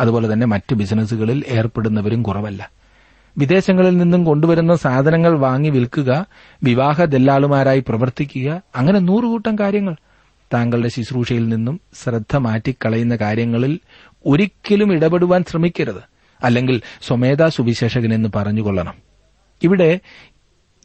[0.00, 2.77] അതുപോലെ തന്നെ മറ്റ് ബിസിനസ്സുകളിൽ ഏർപ്പെടുന്നവരും കുറവല്ല.
[3.38, 6.26] വിദേശങ്ങളിൽ നിന്നും കൊണ്ടുവരുന്ന സാധനങ്ങൾ വാങ്ങി വിൽക്കുക
[6.62, 9.96] വിവാഹ ദല്ലാളുമാരായി പ്രവർത്തിക്കുക അങ്ങനെ നൂറുകൂട്ടം കാര്യങ്ങൾ.
[10.54, 13.78] താങ്കളുടെ ശുശ്രൂഷയിൽ നിന്നും ശ്രദ്ധ മാറ്റിക്കളയുന്ന കാര്യങ്ങളിൽ
[14.26, 16.02] ഒരിക്കലും ഇടപെടുവാൻ ശ്രമിക്കരുത്.
[16.44, 18.94] അല്ലെങ്കിൽ സ്വമേധാ സുവിശേഷകനെന്ന് പറഞ്ഞുകൊള്ളണം.
[19.62, 20.00] ഇവിടെ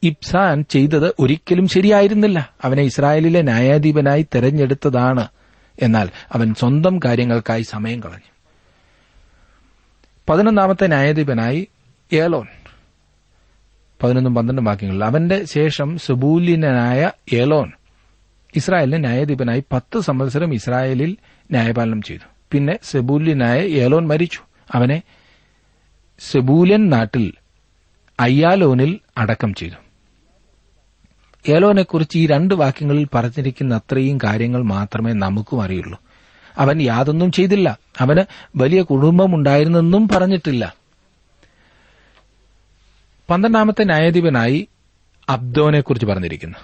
[0.03, 2.49] ഇബ്സാൻ ചെയ്തത് ഒരിക്കലും ശരിയായിരുന്നില്ല.
[2.63, 5.27] അവനെ ഇസ്രായേലിലെ ന്യായാധിപനായി തെരഞ്ഞെടുത്തതാണ്.
[5.81, 8.33] എന്നാൽ അവൻ സ്വന്തം കാര്യങ്ങൾക്കായി സമയം കളഞ്ഞു.
[10.29, 11.67] പതിനൊന്നാമത്തെ ന്യായാധിപനായി
[12.13, 12.47] ഏലോൻ.
[14.03, 15.03] പതിനൊന്നും പന്ത്രണ്ടും വാക്യങ്ങളിൽ.
[15.03, 17.71] അവന്റെ ശേഷം സുബൂലിനായ ഏലോൻ
[18.55, 21.17] ഇസ്രായേലിന് ന്യായാധിപനായി പത്ത് സംവത്സരം ഇസ്രായേലിൽ
[21.51, 22.21] ന്യായപാലനം ചെയ്തു.
[22.51, 24.39] പിന്നെ സെബൂല്യനായ ഏലോൻ മരിച്ചു.
[24.75, 25.01] അവനെ
[26.19, 27.33] സെബൂലൻ നാട്ടിൽ
[28.19, 29.75] അയ്യാലോനിൽ അടക്കം ചെയ്തു.
[31.51, 36.01] ഏലോനെക്കുറിച്ച് ഈ രണ്ട് വാക്യങ്ങളിൽ പറഞ്ഞിരിക്കുന്ന അത്രയും കാര്യങ്ങൾ മാത്രമേ നമുക്കും അറിയുള്ളൂ.
[36.57, 37.77] അവൻ യാതൊന്നും ചെയ്തില്ല.
[37.99, 38.23] അവന്
[38.55, 40.82] വലിയ കുടുംബമുണ്ടായിരുന്നെന്നും പറഞ്ഞിട്ടില്ല.
[43.29, 44.67] പന്ത്രണ്ടാമത്തെ ന്യായാധിപനായി
[45.29, 46.57] അബ്ദോനെക്കുറിച്ച് പറഞ്ഞിരിക്കുന്നു.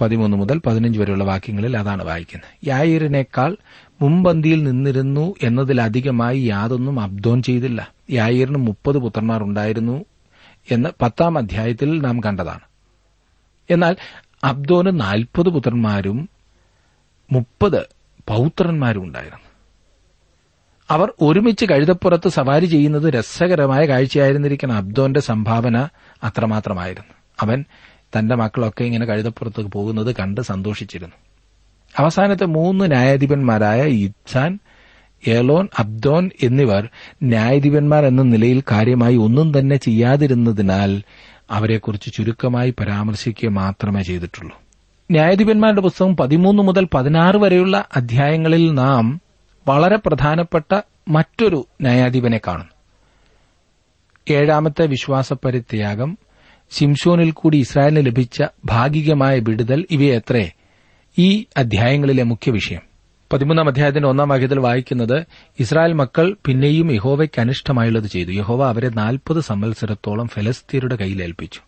[0.00, 2.66] പതിമൂന്ന് മുതൽ പതിനഞ്ച് വരെയുള്ള വാക്യങ്ങളിൽ അതാണ് വായിക്കുന്നത്.
[2.66, 3.56] യായീറിനേക്കാൾ
[4.02, 7.92] മുമ്പന്തിയിൽ നിന്നിരുന്നു എന്നതിലധികമായി യാതൊന്നും അബ്ദോൻ ചെയ്തില്ല.
[8.10, 10.04] യായീറിന് മുപ്പത് പുത്രന്മാർ ഉണ്ടായിരുന്നു
[10.70, 12.60] എന്ന് പത്താം അധ്യായത്തിൽ നാം കണ്ടതാണ്.
[13.70, 13.96] എന്നാൽ
[14.44, 16.28] അബ്ദോന് നാൽപ്പത് പുത്രന്മാരും
[17.32, 17.86] മുപ്പത്
[18.28, 19.51] പൌത്രന്മാരും ഉണ്ടായിരുന്നു.
[20.92, 24.76] അവർ ഒരുമിച്ച് കഴുതപ്പുറത്ത് സവാരി ചെയ്യുന്നത് രസകരമായ കാഴ്ചയായിരുന്നിരിക്കണം.
[24.76, 25.88] അബ്ദോന്റെ സംഭാവന
[26.22, 27.14] അത്രമാത്രമായിരുന്നു.
[27.40, 27.64] അവൻ
[28.18, 31.14] തന്റെ മക്കളൊക്കെ ഇങ്ങനെ കഴുതപ്പുറത്ത് പോകുന്നത് കണ്ട് സന്തോഷിച്ചിരുന്നു.
[31.98, 34.58] അവസാനത്തെ മൂന്ന് ന്യായാധിപന്മാരായ ഇബ്സാൻ
[35.28, 36.88] ഏലോൻ അബ്ദോൻ എന്നിവർ
[37.22, 41.02] ന്യായാധിപന്മാർ എന്ന നിലയിൽ കാര്യമായി ഒന്നും തന്നെ ചെയ്യാതിരുന്നതിനാൽ
[41.50, 44.60] അവരെക്കുറിച്ച് ചുരുക്കമായി പരാമർശിക്കുക മാത്രമേ ചെയ്തിട്ടുള്ളൂ.
[45.10, 49.20] ന്യായാധിപന്മാരുടെ പുസ്തകം പതിമൂന്ന് മുതൽ പതിനാറ് വരെയുള്ള അധ്യായങ്ങളിൽ നാം
[49.68, 52.72] വളരെ പ്രധാനപ്പെട്ട മറ്റൊരു ന്യായാധിപനെ കാണുന്നു.
[54.30, 56.18] ഏഴാമത്തെ വിശ്വാസപരിത്യാഗം
[56.70, 60.50] ശിംഷോനിൽ കൂടി ഇസ്രായേലിന് ലഭിച്ച ഭാഗികമായ വിടുതൽ ഇവയെത്രേ?
[61.18, 62.80] ഈ അധ്യായങ്ങളിലെ മുഖ്യ വിഷയം.
[63.32, 65.26] പതിമൂന്നാം അധ്യായത്തിന്റെ ഒന്നാം വാക്യത്തിൽ വായിക്കുന്നത്
[65.60, 68.30] ഇസ്രായേൽ മക്കൾ പിന്നെയും യഹോവയ്ക്ക് അനിഷ്ടമായുള്ളത് ചെയ്തു.
[68.30, 71.60] യഹോവ അവരെ നാൽപ്പത് സംവത്സരത്തോളം ഫലസ്തീനയുടെ കയ്യിലേൽപ്പിച്ചു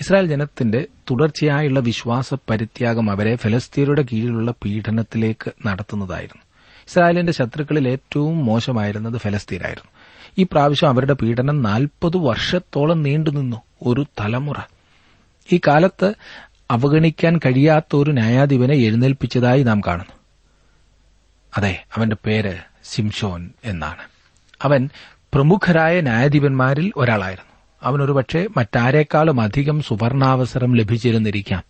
[0.00, 6.45] ഇസ്രായേൽ ജനത്തിന്റെ തുടർച്ചയായുള്ള വിശ്വാസ പരിത്യാഗം അവരെ ഫലസ്തീനയുടെ കീഴിലുള്ള പീഡനത്തിലേക്ക് നടത്തുന്നതായിരുന്നു.
[6.88, 9.90] ഇസ്രായേലിന്റെ ശത്രുക്കളിൽ ഏറ്റവും മോശമായിരുന്നത് ഫലസ്തീനായിരുന്നു.
[10.38, 14.54] ഈ പ്രാവശ്യം അവരുടെ പീഡനം നാൽപ്പത് വർഷത്തോളം നീണ്ടുനിന്നു ഒരു തലമുറ.
[15.52, 16.14] ഈ കാലത്ത്
[16.70, 20.12] അവഗണിക്കാൻ കഴിയാത്ത ഒരു ന്യായാധിപനെ എഴുന്നേൽപ്പിച്ചതായി നാം കാണുന്നു.
[21.56, 24.02] അതെ അവന്റെ പേര് സിംഷോൻ എന്നാണ്.
[24.62, 24.88] അവൻ
[25.34, 27.52] പ്രമുഖരായ ന്യായാധിപന്മാരിൽ ഒരാളായിരുന്നു.
[27.82, 31.62] അവനൊരുപക്ഷെ മറ്റാരേക്കാളും അധികം സുവർണാവസരം ലഭിച്ചിരുന്നിരിക്കാം.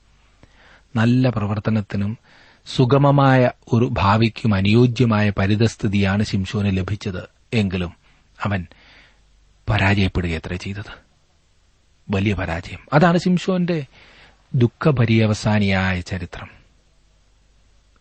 [0.97, 2.19] നല്ല പ്രവർത്തനത്തിനും
[2.67, 7.93] സുഗമമായ ഒരു ഭാവിക്കും അനുയോജ്യമായ പരിതസ്ഥിതിയാണ് ശിംഷോന് ലഭിച്ചത് എങ്കിലും
[8.43, 8.67] അവൻ
[9.69, 11.07] പരാജയപ്പെടുകയത്ര ചെയ്തത്.
[12.11, 12.79] വലിയ പരാജയം.
[12.93, 13.87] അതാണ് ശിംഷോന്റെ
[14.55, 16.49] ദുഃഖപര്യവസാനിയായ ചരിത്രം.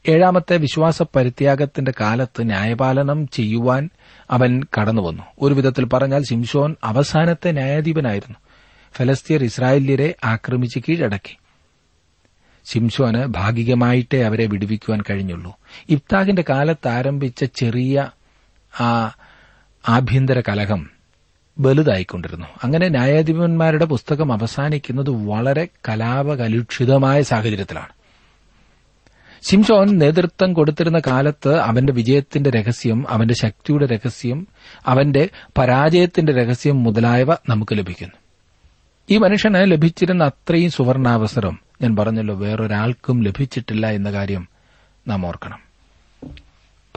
[0.09, 3.89] ഏഴാമത്തെ വിശ്വാസ പരിത്യാഗത്തിന്റെ കാലത്ത് ന്യായപാലനം ചെയ്യുവാൻ
[4.31, 5.23] അവൻ കടന്നുവന്നു.
[5.41, 8.37] ഒരു വിധത്തിൽ പറഞ്ഞാൽ ശിംഷോൻ അവസാനത്തെ ന്യായാധിപനായിരുന്നു.
[8.93, 11.37] ഫലസ്തീർ ഇസ്രായേല്യരെ ആക്രമിച്ച് കീഴടക്കി.
[12.65, 15.55] ശിംഷോന് ഭാഗികമായിട്ടേ അവരെ വിടുവിക്കുവാൻ കഴിഞ്ഞുള്ളൂ.
[15.89, 18.09] ഇഫ്താഖിന്റെ കാലത്ത് ആരംഭിച്ച ചെറിയ
[18.79, 19.15] ആ
[19.89, 20.89] ആഭ്യന്തര കലഹം
[21.59, 22.47] വലുതായിക്കൊണ്ടിരുന്നു.
[22.63, 27.89] അങ്ങനെ ന്യായാധിപന്മാരുടെ പുസ്തകം അവസാനിക്കുന്നത് വളരെ കലാപകലുഷിതമായ സാഹചര്യത്തിലാണ്.
[29.49, 34.47] ശിംഷോൻ നേതൃത്വം കൊടുത്തിരുന്ന കാലത്ത് അവന്റെ വിജയത്തിന്റെ രഹസ്യം അവന്റെ ശക്തിയുടെ രഹസ്യം
[34.87, 38.15] അവന്റെ പരാജയത്തിന്റെ രഹസ്യം മുതലായവ നമുക്ക് ലഭിക്കുന്നു.
[39.09, 44.47] ഈ മനുഷ്യന് ലഭിച്ചിരുന്ന അത്രയും സുവർണാവസരം ഞാൻ പറഞ്ഞല്ലോ വേറൊരാൾക്കും ലഭിച്ചിട്ടില്ല എന്ന കാര്യം
[45.07, 45.59] നാം ഓർക്കണം.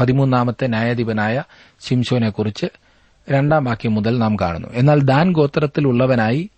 [0.00, 1.42] പതിമൂന്നാമത്തെ ന്യായാധിപനായ
[1.80, 2.66] ശിംഷോനെക്കുറിച്ച്
[3.30, 4.68] രണ്ടാം വാക്യം മുതൽ നാം കാണുന്നു.
[4.72, 6.50] എന്നാൽ ദാൻ ഗോത്രത്തിലുള്ളവനായി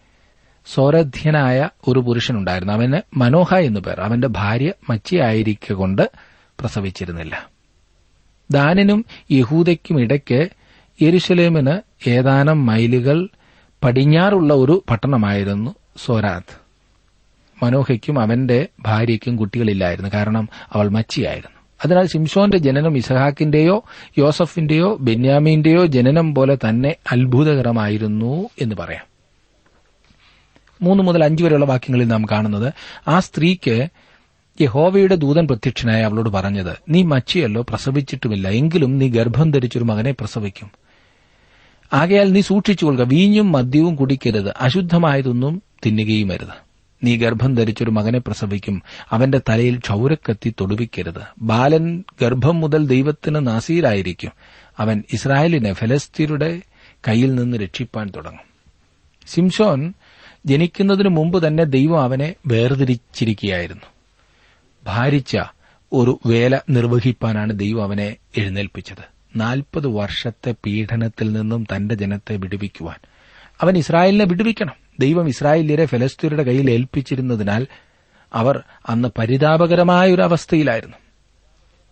[0.66, 2.72] സോരധ്യനായ ഒരു പുരുഷനുണ്ടായിരുന്നു.
[2.72, 4.00] അവന് മനോഹ എന്നു പേർ.
[4.00, 6.10] അവന്റെ ഭാര്യ മച്ചിയായിരിക്കൊണ്ട്
[6.60, 7.48] പ്രസവിച്ചിരുന്നില്ല.
[8.50, 10.48] ദാനിനും യഹൂദയ്ക്കും ഇടയ്ക്ക്
[11.02, 11.80] യെരുശലേമിന്
[12.10, 13.28] ഏതാനും മൈലുകൾ
[13.84, 16.59] പടിഞ്ഞാറുള്ള ഒരു പട്ടണമായിരുന്നു സോരാത്ത്.
[17.62, 20.10] മനോഹയ്ക്കും അവന്റെ ഭാര്യയ്ക്കും കുട്ടികളില്ലായിരുന്നു.
[20.14, 21.60] കാരണം അവൾ മച്ചിയായിരുന്നു.
[21.84, 23.84] അതിനാൽ ശിംഷോന്റെ ജനനം ഇസഹാക്കിന്റെയോ
[24.18, 29.10] യോസഫിന്റെയോ ബെന്യാമിന്റെയോ ജനനം പോലെ തന്നെ അത്ഭുതകരമായിരുന്നു എന്ന് പറയാം.
[30.82, 32.72] മൂന്ന് മുതൽ അഞ്ചു വരെയുള്ള വാക്യങ്ങളിൽ നാം കാണുന്നത്
[33.08, 33.88] ആ സ്ത്രീക്ക്
[34.60, 38.48] യഹോവയുടെ ദൂതൻ പ്രത്യക്ഷനായി അവളോട് പറഞ്ഞത് നീ മച്ചിയല്ലോ പ്രസവിച്ചിട്ടുമില്ല.
[38.48, 40.70] എങ്കിലും നീ ഗർഭം ധരിച്ചൊരു മകനെ പ്രസവിക്കും.
[41.92, 43.06] ആകയാൽ നീ സൂക്ഷിച്ചുകൊള്ളുക.
[43.06, 44.54] വീഞ്ഞും മദ്യവും കുടിക്കരുത്.
[44.60, 46.69] അശുദ്ധമായതൊന്നും തിന്നുകയുമരുത്
[47.04, 48.82] നീ ഗർഭം ധരിച്ചൊരു മകനെ പ്രസവിക്കും.
[49.10, 51.20] അവന്റെ തലയിൽ ക്ഷൗരക്കത്തി തൊടുവിക്കരുത്.
[51.38, 54.30] ബാലൻ ഗർഭം മുതൽ ദൈവത്തിന് നാസിയിലായിരിക്കും
[54.78, 56.62] അവൻ ഇസ്രായേലിനെ ഫലസ്തീനയുടെ
[57.08, 58.50] കയ്യിൽ നിന്ന് രക്ഷിപ്പാൻ തുടങ്ങും.
[59.28, 59.92] സിംഷോൻ
[60.46, 63.82] ജനിക്കുന്നതിനു മുമ്പ് തന്നെ ദൈവം അവനെ വേർതിരിച്ചിരിക്കുകയായിരുന്നു.
[64.84, 65.36] ഭാരിച്ച
[65.92, 69.20] ഒരു വേല നിർവഹിപ്പാനാണ് ദൈവം അവനെ എഴുന്നേൽപ്പിച്ചത്.
[69.36, 72.96] നാൽപ്പത് വർഷത്തെ പീഡനത്തിൽ നിന്നും തന്റെ ജനത്തെ വിടുവിക്കുവാൻ.
[73.60, 74.89] അവൻ ഇസ്രായേലിനെ വിടുവിക്കണം.
[75.00, 77.66] ദൈവം ഇസ്രായേല്യരെ ഫലസ്തീനയുടെ കയ്യിൽ ഏൽപ്പിച്ചിരുന്നതിനാൽ
[78.34, 80.96] അവർ അന്ന് പരിതാപകരമായ ഒരു അവസ്ഥയിലായിരുന്നു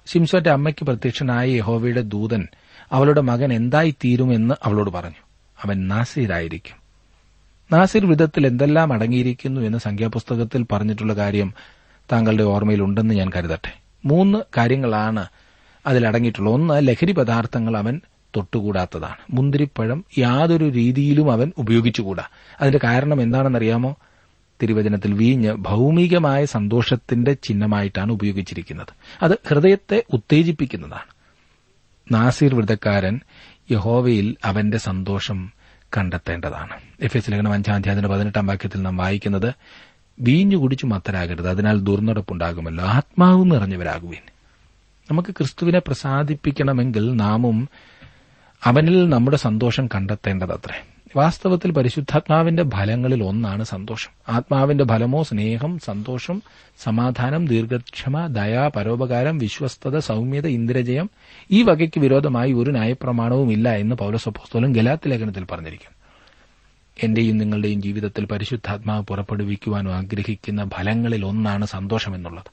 [0.07, 2.49] ശിംസോന്റെ അമ്മയ്ക്ക് പ്രത്യക്ഷനായ യഹോവയുടെ ദൂതൻ
[2.92, 5.16] അവളുടെ മകൻ എന്തായി തീരുമെന്ന് അവളോട് പറഞ്ഞു.
[5.64, 6.77] അവൻ നാസിരായിരിക്കും.
[7.73, 11.55] നാസിർ വിധത്തിൽ എന്തെല്ലാം അടങ്ങിയിരിക്കുന്നു എന്ന് സംഖ്യാപുസ്തകത്തിൽ പറഞ്ഞിട്ടുള്ള കാര്യം
[12.12, 13.79] താങ്കളുടെ ഓർമ്മയിലുണ്ടെന്ന് ഞാൻ കരുതട്ടെ.
[14.05, 15.27] മൂന്ന് കാര്യങ്ങളാണ്
[15.87, 18.01] അതിലടങ്ങിയിട്ടുള്ളത് ഒന്ന് ലഹരി പദാർത്ഥങ്ങൾ അവൻ
[18.37, 19.17] തൊട്ടുകൂടാത്തതാണ്.
[19.31, 22.25] മുന്തിരിപ്പഴം യാതൊരു രീതിയിലും അവൻ ഉപയോഗിച്ചുകൂടാ.
[22.61, 23.97] അതിന്റെ കാരണം എന്താണെന്നറിയാമോ?
[24.62, 28.87] തിരുവചനത്തിൽ വീഞ്ഞ് ഭൗമികമായ സന്തോഷത്തിന്റെ ചിഹ്നമായിട്ടാണ് ഉപയോഗിച്ചിരിക്കുന്നത്.
[29.23, 31.19] അത് ഹൃദയത്തെ ഉത്തേജിപ്പിക്കുന്നതാണ്.
[32.14, 33.21] നാസിർ വ്രതക്കാരൻ
[33.71, 35.53] യഹോവയിൽ അവന്റെ സന്തോഷം
[35.97, 36.77] കണ്ടെത്തേണ്ടതാണ്.
[37.01, 39.55] എഫ് എസ് ലേഖനം അഞ്ചാം അധ്യായത്തിന്റെ പതിനെട്ടാം വാക്യത്തിൽ നാം വായിക്കുന്നത്
[40.21, 42.85] വീഞ്ഞു കുടിച്ചു മത്തരാകരുത് അതിനാൽ ദുർനടപ്പുണ്ടാകുമല്ലോ.
[42.85, 44.23] ആത്മാവ് നിറഞ്ഞവരാകുവിൻ.
[45.11, 47.69] നമുക്ക് ക്രിസ്തുവിനെ പ്രസാദിപ്പിക്കണമെങ്കിൽ നാമും
[48.64, 50.87] അവനിൽ നമ്മുടെ സന്തോഷം കണ്ടെത്തേണ്ടതത്രേ.
[51.16, 54.11] വാസ്തവത്തിൽ പരിശുദ്ധാത്മാവിന്റെ ഫലങ്ങളിൽ ഒന്നാണ് സന്തോഷം.
[54.29, 56.42] ആത്മാവിന്റെ ഫലമോ സ്നേഹം സന്തോഷം
[56.79, 61.11] സമാധാനം ദീർഘക്ഷമ ദയ പരോപകാരം വിശ്വസ്തത സൌമ്യത ഇന്ദ്രജയം
[61.51, 65.94] ഈ വകയ്ക്ക് വിരോധമായി ഒരു ന്യായപ്രമാണവും ഇല്ല എന്ന് പൌരസഭോസ്തോലും ഗലാത്ത് ലേഖനത്തിൽ പറഞ്ഞിരിക്കുന്നു.
[67.03, 72.51] എന്റെയും നിങ്ങളുടെയും ജീവിതത്തിൽ പരിശുദ്ധാത്മാവ് പുറപ്പെടുവിക്കുവാനും ആഗ്രഹിക്കുന്ന ഫലങ്ങളിൽ ഒന്നാണ് സന്തോഷമെന്നുള്ളത്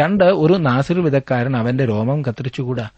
[0.00, 2.88] രണ്ട് ഒരു നാസിർ വിധക്കാരൻ അവന്റെ രോമം കത്തിരിച്ചുകൂടാ?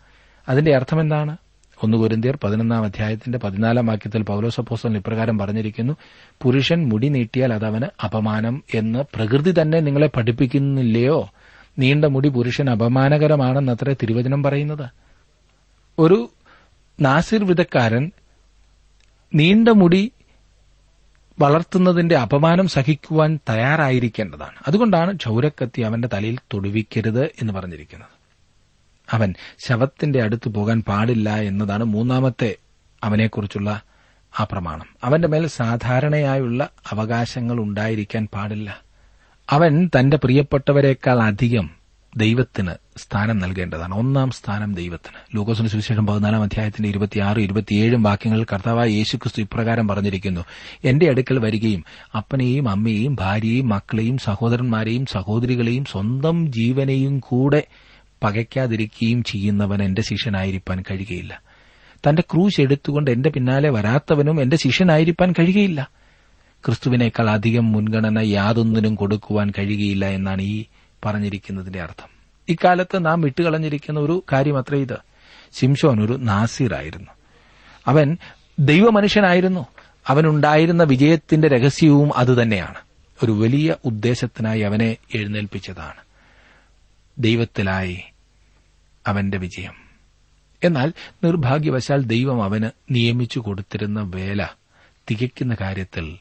[0.49, 1.37] അതിന്റെ അർത്ഥം എന്താണ്
[1.83, 5.97] ഒന്ന് കുരിന്തിയർ പതിനൊന്നാം അധ്യായത്തിന്റെ പതിനാലാം വാക്യത്തിൽ പൌലോസപ്പോസ്റ്റൽ ഇപ്രകാരം പറഞ്ഞിരിക്കുന്നു
[6.43, 11.31] പുരുഷൻ മുടി നീട്ടിയാൽ അതവന് അപമാനം എന്ന് പ്രകൃതി തന്നെ നിങ്ങളെ പഠിപ്പിക്കുന്നില്ലയോ?
[11.79, 14.91] നീണ്ട മുടി പുരുഷൻ അപമാനകരമാണെന്നത്രേ തിരുവചനം പറയുന്നത്.
[15.99, 16.31] ഒരു
[17.01, 18.11] നാസിർ വിധക്കാരൻ
[19.35, 20.13] നീണ്ട മുടി
[21.41, 24.57] വളർത്തുന്നതിന്റെ അപമാനം സഹിക്കുവാൻ തയ്യാറായിരിക്കേണ്ടതാണ്.
[24.69, 28.18] അതുകൊണ്ടാണ് ക്ഷൗരക്കത്തി അവന്റെ തലയിൽ തൊടുവിക്കരുത് എന്ന് പറഞ്ഞിരിക്കുന്നത്.
[29.13, 32.57] അവൻ ശവത്തിന്റെ അടുത്ത് പോകാൻ പാടില്ല എന്നതാണ് മൂന്നാമത്തെ
[33.05, 33.81] അവനെക്കുറിച്ചുള്ള
[34.41, 34.87] ആ പ്രമാണം.
[35.05, 38.81] അവന്റെ മേൽ സാധാരണയായുള്ള അവകാശങ്ങൾ ഉണ്ടായിരിക്കാൻ പാടില്ല.
[39.51, 41.71] അവൻ തന്റെ പ്രിയപ്പെട്ടവരെക്കാൾ അധികം
[42.17, 43.95] ദൈവത്തിന് സ്ഥാനം നൽകേണ്ടതാണ്.
[43.95, 45.37] ഒന്നാം സ്ഥാനം ദൈവത്തിന്.
[45.37, 50.41] ലൂക്കോസിന് സുവിശേഷം പതിനാലാം അധ്യായത്തിന്റെ ഇരുപത്തിയാറ് ഇരുപത്തിയേഴും വാക്യങ്ങളിൽ കർത്താവായ യേശുക്രിസ്തു ഇപ്രകാരം പറഞ്ഞിരിക്കുന്നു.
[50.85, 51.85] എന്റെ അടുക്കൽ വരികയും
[52.17, 57.63] അപ്പനെയും അമ്മയെയും ഭാര്യയെയും മക്കളെയും സഹോദരന്മാരെയും സഹോദരികളെയും സ്വന്തം ജീവനെയും കൂടെ
[58.23, 61.43] പകയ്ക്കാതിരിക്കുകയും ചെയ്യുന്നവൻ എന്റെ ശിഷ്യനായിരിക്കാൻ കഴിയുകയില്ല.
[62.09, 65.91] തന്റെ ക്രൂശ് എടുത്തുകൊണ്ട് എന്റെ പിന്നാലെ വരാത്തവനും എന്റെ ശിഷ്യനായിരിക്കാൻ കഴിയുകയില്ല.
[66.67, 70.65] ക്രിസ്തുവിനേക്കാൾ അധികം മുൻഗണന യാതൊന്നിനും കൊടുക്കുവാൻ കഴിയുകയില്ല എന്നാണ് ഈ
[71.05, 72.09] പറഞ്ഞിരിക്കുന്നതിന്റെ അർത്ഥം.
[72.49, 74.97] ഇക്കാലത്ത് നാം വിട്ടുകളഞ്ഞിരിക്കുന്ന ഒരു കാര്യമത്ര ഇത്.
[75.53, 77.11] ശിംഷോൻ ഒരു നാസീറായിരുന്നു.
[77.87, 78.17] അവൻ
[78.59, 79.67] ദൈവമനുഷ്യനായിരുന്നു.
[80.09, 82.75] അവനുണ്ടായിരുന്ന വിജയത്തിന്റെ രഹസ്യവും അതുതന്നെയാണ്.
[83.25, 86.08] ഒരു വലിയ ഉദ്ദേശത്തിനായി അവനെ എഴുന്നേൽപ്പിച്ചതാണ്.
[87.19, 88.03] ദൈവത്തിലായി
[89.07, 89.75] അവന്റെ വിജയം.
[90.65, 90.93] എന്നാൽ
[91.25, 94.47] നിർഭാഗ്യവശാൽ ദൈവം അവന് നിയമിച്ചു കൊടുത്തിരുന്ന വേല
[95.11, 96.19] തികയ്ക്കുന്ന കാര്യത്തിൽ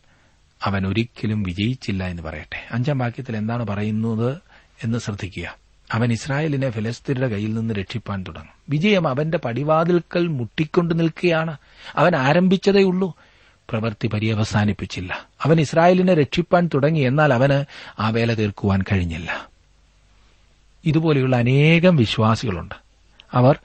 [0.64, 2.68] അവൻ ഒരിക്കലും വിജയിച്ചില്ല എന്ന് പറയട്ടെ.
[2.72, 4.38] അഞ്ചാം വാക്യത്തിൽ എന്താണ് പറയുന്നത്
[4.84, 5.58] എന്ന് ശ്രദ്ധിക്കുക.
[5.94, 8.54] അവൻ ഇസ്രായേലിനെ ഫിലസ്തീനയുടെ കയ്യിൽ നിന്ന് രക്ഷിപ്പാൻ തുടങ്ങും.
[8.70, 11.58] വിജയം അവന്റെ പടിവാതിൽക്കൽ മുട്ടിക്കൊണ്ട് നിൽക്കുകയാണ്.
[11.96, 13.16] അവൻ ആരംഭിച്ചതേയുള്ളൂ
[13.70, 15.28] പ്രവൃത്തി പര്യവസാനിപ്പിച്ചില്ല.
[15.44, 17.66] അവൻ ഇസ്രായേലിനെ രക്ഷിപ്പാൻ തുടങ്ങി എന്നാൽ അവന്
[18.02, 19.57] ആ വേല തീർക്കുവാൻ കഴിഞ്ഞില്ല.
[20.86, 22.76] ഇതുപോലെയുള്ള അനേകം വിശ്വാസികളുണ്ട്.
[23.34, 23.60] അവർ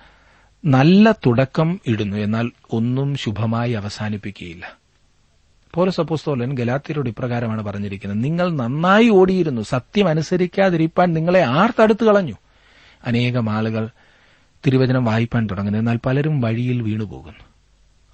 [0.65, 4.73] നല്ല തുടക്കം ഇടുന്നു എന്നാൽ ഒന്നും ശുഭമായി അവസാനിപ്പിക്കുകയില്ല.
[5.75, 8.25] പോലീസ് അപ്പോസ്തോലൻ ഗലാത്തിയരോട് ഇപ്രകാരമാണ് പറഞ്ഞിരിക്കുന്നത്.
[8.25, 9.63] നിങ്ങൾ നന്നായി ഓടിയിരുന്നു.
[9.63, 12.35] സത്യം അനുസരിക്കാതിരിക്കാൻ നിങ്ങളെ ആർ തടുത്തു കളഞ്ഞു.
[13.05, 13.89] അനേകം ആളുകൾ
[14.67, 15.79] തിരുവചനം വായിപ്പാൻ തുടങ്ങുന്നു.
[15.79, 17.45] എന്നാൽ പലരും വഴിയിൽ വീണുപോകുന്നു.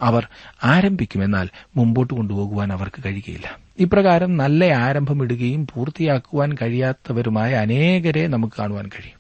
[0.03, 0.29] അവർ
[0.65, 3.68] ആരംഭിക്കുമെന്നാൽ മുമ്പോട്ട് കൊണ്ടുപോകുവാൻ അവർക്ക് കഴിയുകയില്ല.
[3.79, 9.19] ഇപ്രകാരം നല്ല ആരംഭം ഇടുകയും പൂർത്തിയാക്കുവാൻ കഴിയാത്തവരുമായ അനേകരെ നമുക്ക് കാണുവാൻ കഴിയും.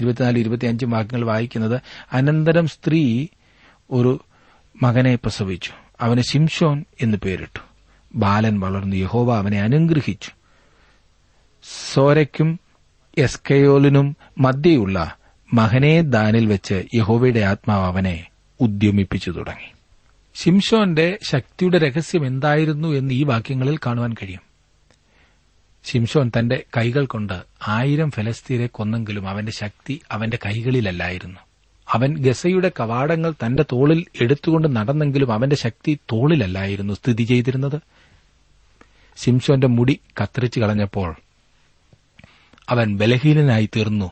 [0.00, 1.80] ഇരുപത്തിനാല് ഇരുപത്തിയഞ്ചും വാക്യങ്ങൾ വായിക്കുന്നത്
[2.12, 3.26] അനന്തരം സ്ത്രീ
[3.90, 4.24] ഒരു
[4.82, 5.70] മകനെ പ്രസവിച്ചു.
[6.00, 7.60] അവന് ശിംഷോൻ എന്ന് പേരിട്ടു.
[8.14, 8.96] ബാലൻ വളർന്നു.
[8.96, 10.30] യഹോവ അവനെ അനുഗ്രഹിച്ചു.
[11.92, 12.60] സോരയ്ക്കും
[13.18, 15.16] എസ്കയോലിനും മധ്യയുള്ള
[15.54, 18.26] മഹനേ ദാനിൽ വെച്ച് യഹോവയുടെ ആത്മാവ് അവനെ
[18.60, 19.71] ഉദ്യമിപ്പിച്ചു തുടങ്ങി.
[20.34, 24.40] ശിംഷോന്റെ ശക്തിയുടെ രഹസ്യം എന്തായിരുന്നു എന്ന് ഈ വാക്യങ്ങളിൽ കാണുവാൻ കഴിയും.
[25.84, 31.40] ശിംഷോൻ തന്റെ കൈകൾ കൊണ്ട് ആയിരം ഫലസ്തീനെ കൊന്നെങ്കിലും അവന്റെ ശക്തി അവന്റെ കൈകളിലല്ലായിരുന്നു.
[31.88, 37.80] അവൻ ഗസയുടെ കവാടങ്ങൾ തന്റെ തോളിൽ എടുത്തുകൊണ്ട് നടന്നെങ്കിലും അവന്റെ ശക്തി തോളിലല്ലായിരുന്നു സ്ഥിതി ചെയ്തിരുന്നത്.
[39.16, 41.16] ശിംഷോന്റെ മുടി കത്തിരിച്ചു കളഞ്ഞപ്പോൾ
[42.68, 44.10] അവൻ ബലഹീനനായി തീർന്നു.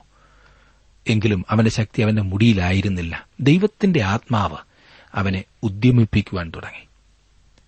[1.09, 3.28] എങ്കിലും അവന്റെ ശക്തി അവന്റെ മുടിയിലായിരുന്നില്ല.
[3.40, 4.69] ദൈവത്തിന്റെ ആത്മാവ്
[5.14, 6.87] അവനെ ഉദ്യമിപ്പിക്കുവാൻ തുടങ്ങി.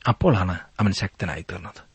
[0.09, 1.93] അപ്പോഴാണ് അവൻ ശക്തനായി തീർന്നത്.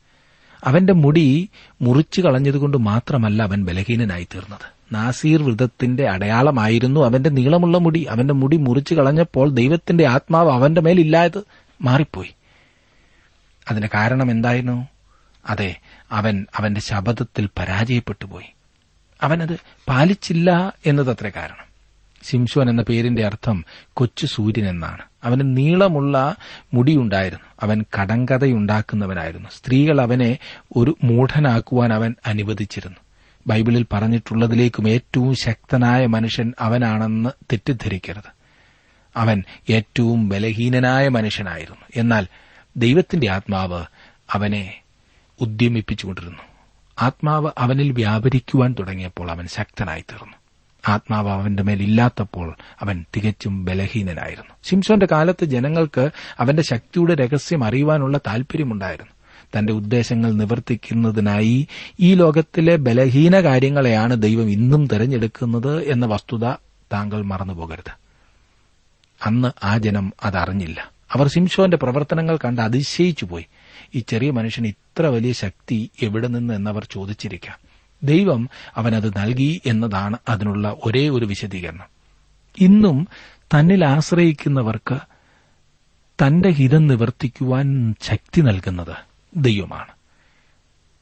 [0.64, 1.50] അവന്റെ മുടി
[1.82, 4.96] മുറിച്ചു കളഞ്ഞതുകൊണ്ട് മാത്രമല്ല അവൻ ബലഹീനനായി തീർന്നത്.
[4.96, 8.04] നാസീർ വ്രതത്തിന്റെ അടയാളമായിരുന്നു അവന്റെ നീളമുള്ള മുടി.
[8.04, 11.44] അവന്റെ മുടി മുറിച്ചു കളഞ്ഞപ്പോൾ ദൈവത്തിന്റെ ആത്മാവ് അവന്റെ മേലില്ലായത്
[11.82, 12.36] മാറിപ്പോയി.
[13.72, 14.88] അതിന് കാരണം എന്തായിരുന്നു?
[15.50, 15.80] അതെ
[16.12, 18.54] അവൻ അവന്റെ ശബദത്തിൽ പരാജയപ്പെട്ടുപോയി.
[19.24, 19.58] അവനത്
[19.88, 21.67] പാലിച്ചില്ല എന്നതത്ര കാരണം.
[22.24, 25.02] ശിംശോൻ എന്ന പേരിന്റെ അർത്ഥം കൊച്ചു സൂര്യൻ എന്നാണ്.
[25.24, 26.36] അവന് നീളമുള്ള
[26.74, 27.46] മുടിയുണ്ടായിരുന്നു.
[27.62, 29.50] അവൻ കടങ്കഥയുണ്ടാക്കുന്നവനായിരുന്നു.
[29.50, 30.38] സ്ത്രീകൾ അവനെ
[30.76, 32.98] ഒരു മൂഢനാക്കുവാൻ അവൻ അനുവദിച്ചിരുന്നു.
[33.48, 38.38] ബൈബിളിൽ പറഞ്ഞിട്ടുള്ളതിലേക്കും ഏറ്റവും ശക്തനായ മനുഷ്യൻ അവനാണെന്ന് തെറ്റിദ്ധരിക്കരുത്.
[39.16, 41.82] അവൻ ഏറ്റവും ബലഹീനനായ മനുഷ്യനായിരുന്നു.
[41.96, 42.28] എന്നാൽ
[42.78, 43.86] ദൈവത്തിന്റെ ആത്മാവ്
[44.32, 44.82] അവനെ
[45.42, 46.44] ഉദ്യമിപ്പിച്ചുകൊണ്ടിരുന്നു.
[47.02, 50.38] ആത്മാവ് അവനിൽ വ്യാപരിക്കുവാൻ തുടങ്ങിയപ്പോൾ അവൻ ശക്തനായി തീർന്നു
[50.88, 54.54] ആത്മാവ് അവന്റെ മേൽ ഇല്ലാത്തപ്പോൾ അവൻ തികച്ചും ബലഹീനനായിരുന്നു.
[54.64, 56.10] ശിംസോന്റെ കാലത്ത് ജനങ്ങൾക്ക്
[56.40, 59.12] അവന്റെ ശക്തിയുടെ രഹസ്യം അറിയുവാനുള്ള താൽപര്യമുണ്ടായിരുന്നു.
[59.58, 61.68] തന്റെ ഉദ്ദേശങ്ങൾ നിവർത്തിക്കുന്നതിനായി
[62.00, 66.54] ഈ ലോകത്തിലെ ബലഹീന കാര്യങ്ങളെയാണ് ദൈവം ഇന്നും തെരഞ്ഞെടുക്കുന്നത് എന്ന വസ്തുത
[66.94, 67.92] താങ്കൾ മറന്നുപോകരുത്.
[69.26, 70.92] അന്ന് ആ ജനം അതറിഞ്ഞില്ല.
[71.14, 73.46] അവർ സിംഷോന്റെ പ്രവർത്തനങ്ങൾ കണ്ട് അതിശയിച്ചുപോയി.
[73.96, 77.67] ഈ ചെറിയ മനുഷ്യന് ഇത്ര വലിയ ശക്തി എവിടെ നിന്ന് എന്നവർ ചോദിച്ചിരിക്കാം.
[78.04, 81.86] ദൈവം അവനത് നൽകി എന്നതാണ് അതിനുള്ള ഒരേ ഒരു വിശദീകരണം.
[82.60, 83.08] ഇന്നും
[83.40, 85.00] തന്നിൽ ആശ്രയിക്കുന്നവർക്ക്
[86.24, 88.96] തന്റെ ഹിതം നിവർത്തിക്കുവാൻ ശക്തി നൽകുന്നത്
[89.36, 89.88] ദൈവമാണ്.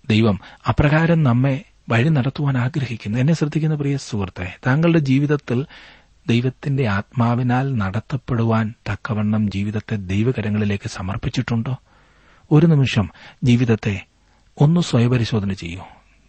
[0.10, 3.20] ദൈവം അപ്രകാരം നമ്മെ വഴി നടത്തുവാൻ ആഗ്രഹിക്കുന്നു.
[3.20, 5.66] എന്നെ ശ്രദ്ധിക്കുന്ന പ്രിയ സുഹൃത്തെ താങ്കളുടെ ജീവിതത്തിൽ
[6.28, 11.78] ദൈവത്തിന്റെ ആത്മാവിനാൽ നടത്തപ്പെടുവാൻ തക്കവണ്ണം ജീവിതത്തെ ദൈവകരങ്ങളിലേക്ക് സമർപ്പിച്ചിട്ടുണ്ടോ?
[12.52, 13.10] ഒരു നിമിഷം
[13.44, 14.06] ജീവിതത്തെ
[14.62, 15.82] ഒന്ന് സ്വയപരിശോധന ചെയ്യൂ.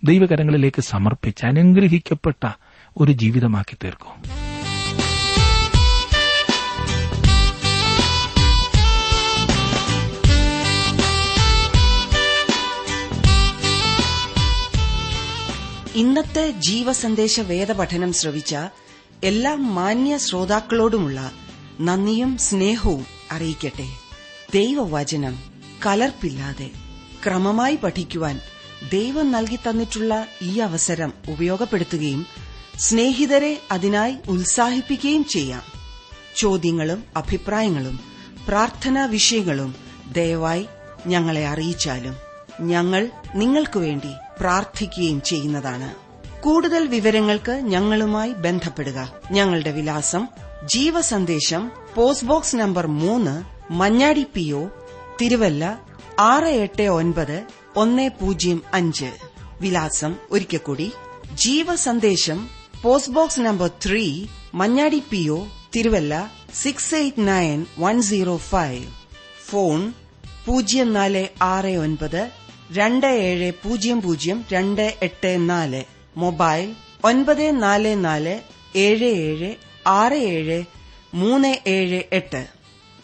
[0.06, 2.48] ദൈവകരങ്ങളിലേക്ക് സമർപ്പിച്ച് അനുഗ്രഹിക്കപ്പെട്ട
[2.96, 4.10] ഒരു ജീവിതമാക്കി തീർക്കൂ.
[15.96, 18.56] ഇന്നത്തെ ജീവസന്ദേശ വേദപഠനം ശ്രവിച്ച
[19.24, 21.32] എല്ലാ മാന്യ ശ്രോതാക്കളോടുമുള്ള
[21.80, 23.88] നന്ദിയും സ്നേഹവും അറിയിക്കട്ടെ.
[24.54, 25.38] ദൈവവചനം
[25.86, 26.70] കലർപ്പില്ലാതെ
[27.26, 28.40] ക്രമമായി പഠിക്കുവാൻ
[28.92, 32.26] ദൈവം നൽകി തന്നിട്ടുള്ള ഈ അവസരം ഉപയോഗപ്പെടുത്തുകയും
[32.78, 35.62] സ്നേഹിതരെ അതിനായി ഉത്സാഹിപ്പിക്കുകയും ചെയ്യാം.
[36.36, 38.00] ചോദ്യങ്ങളും അഭിപ്രായങ്ങളും
[38.48, 39.74] പ്രാർത്ഥനാ വിഷയങ്ങളും
[40.12, 40.66] ദയവായി
[41.06, 42.14] ഞങ്ങളെ അറിയിച്ചാലും
[42.60, 44.08] ഞങ്ങൾ നിങ്ങൾക്കു വേണ്ടി
[44.40, 45.94] പ്രാർത്ഥിക്കുകയും ചെയ്യുന്നതാണ്.
[46.40, 49.12] കൂടുതൽ വിവരങ്ങൾക്ക് ഞങ്ങളുമായി ബന്ധപ്പെടുക.
[49.30, 50.28] ഞങ്ങളുടെ വിലാസം
[50.64, 54.68] ജീവസന്ദേശം പോസ്റ്റ് ബോക്സ് നമ്പർ മൂന്ന് മഞ്ഞാടി പി ഒ
[55.20, 55.78] തിരുവല്ല
[56.18, 57.42] ആറ് എട്ട് ഒൻപത്
[57.76, 59.10] ഒന്ന് പൂജ്യം അഞ്ച്.
[59.60, 60.92] വിലാസം ഒരിക്കൽ കൂടി
[61.34, 62.38] Jeevasandesham
[62.82, 68.84] post box number three Manjadi P O Thiruvalla six eight nine one zero five
[69.46, 69.92] phone
[70.46, 72.30] പൂജ്യം നാല് ആറ് ഒൻപത്
[72.72, 75.84] രണ്ട് ഏഴ് പൂജ്യം പൂജ്യം രണ്ട് എട്ട് നാല്.
[76.16, 78.34] മൊബൈൽ ഒൻപത് നാല് നാല്
[78.78, 79.54] ഏഴ് ഏഴ്
[79.86, 80.64] ആറ് ഏഴ്
[81.14, 82.46] മൂന്ന് ഏഴ് എട്ട്.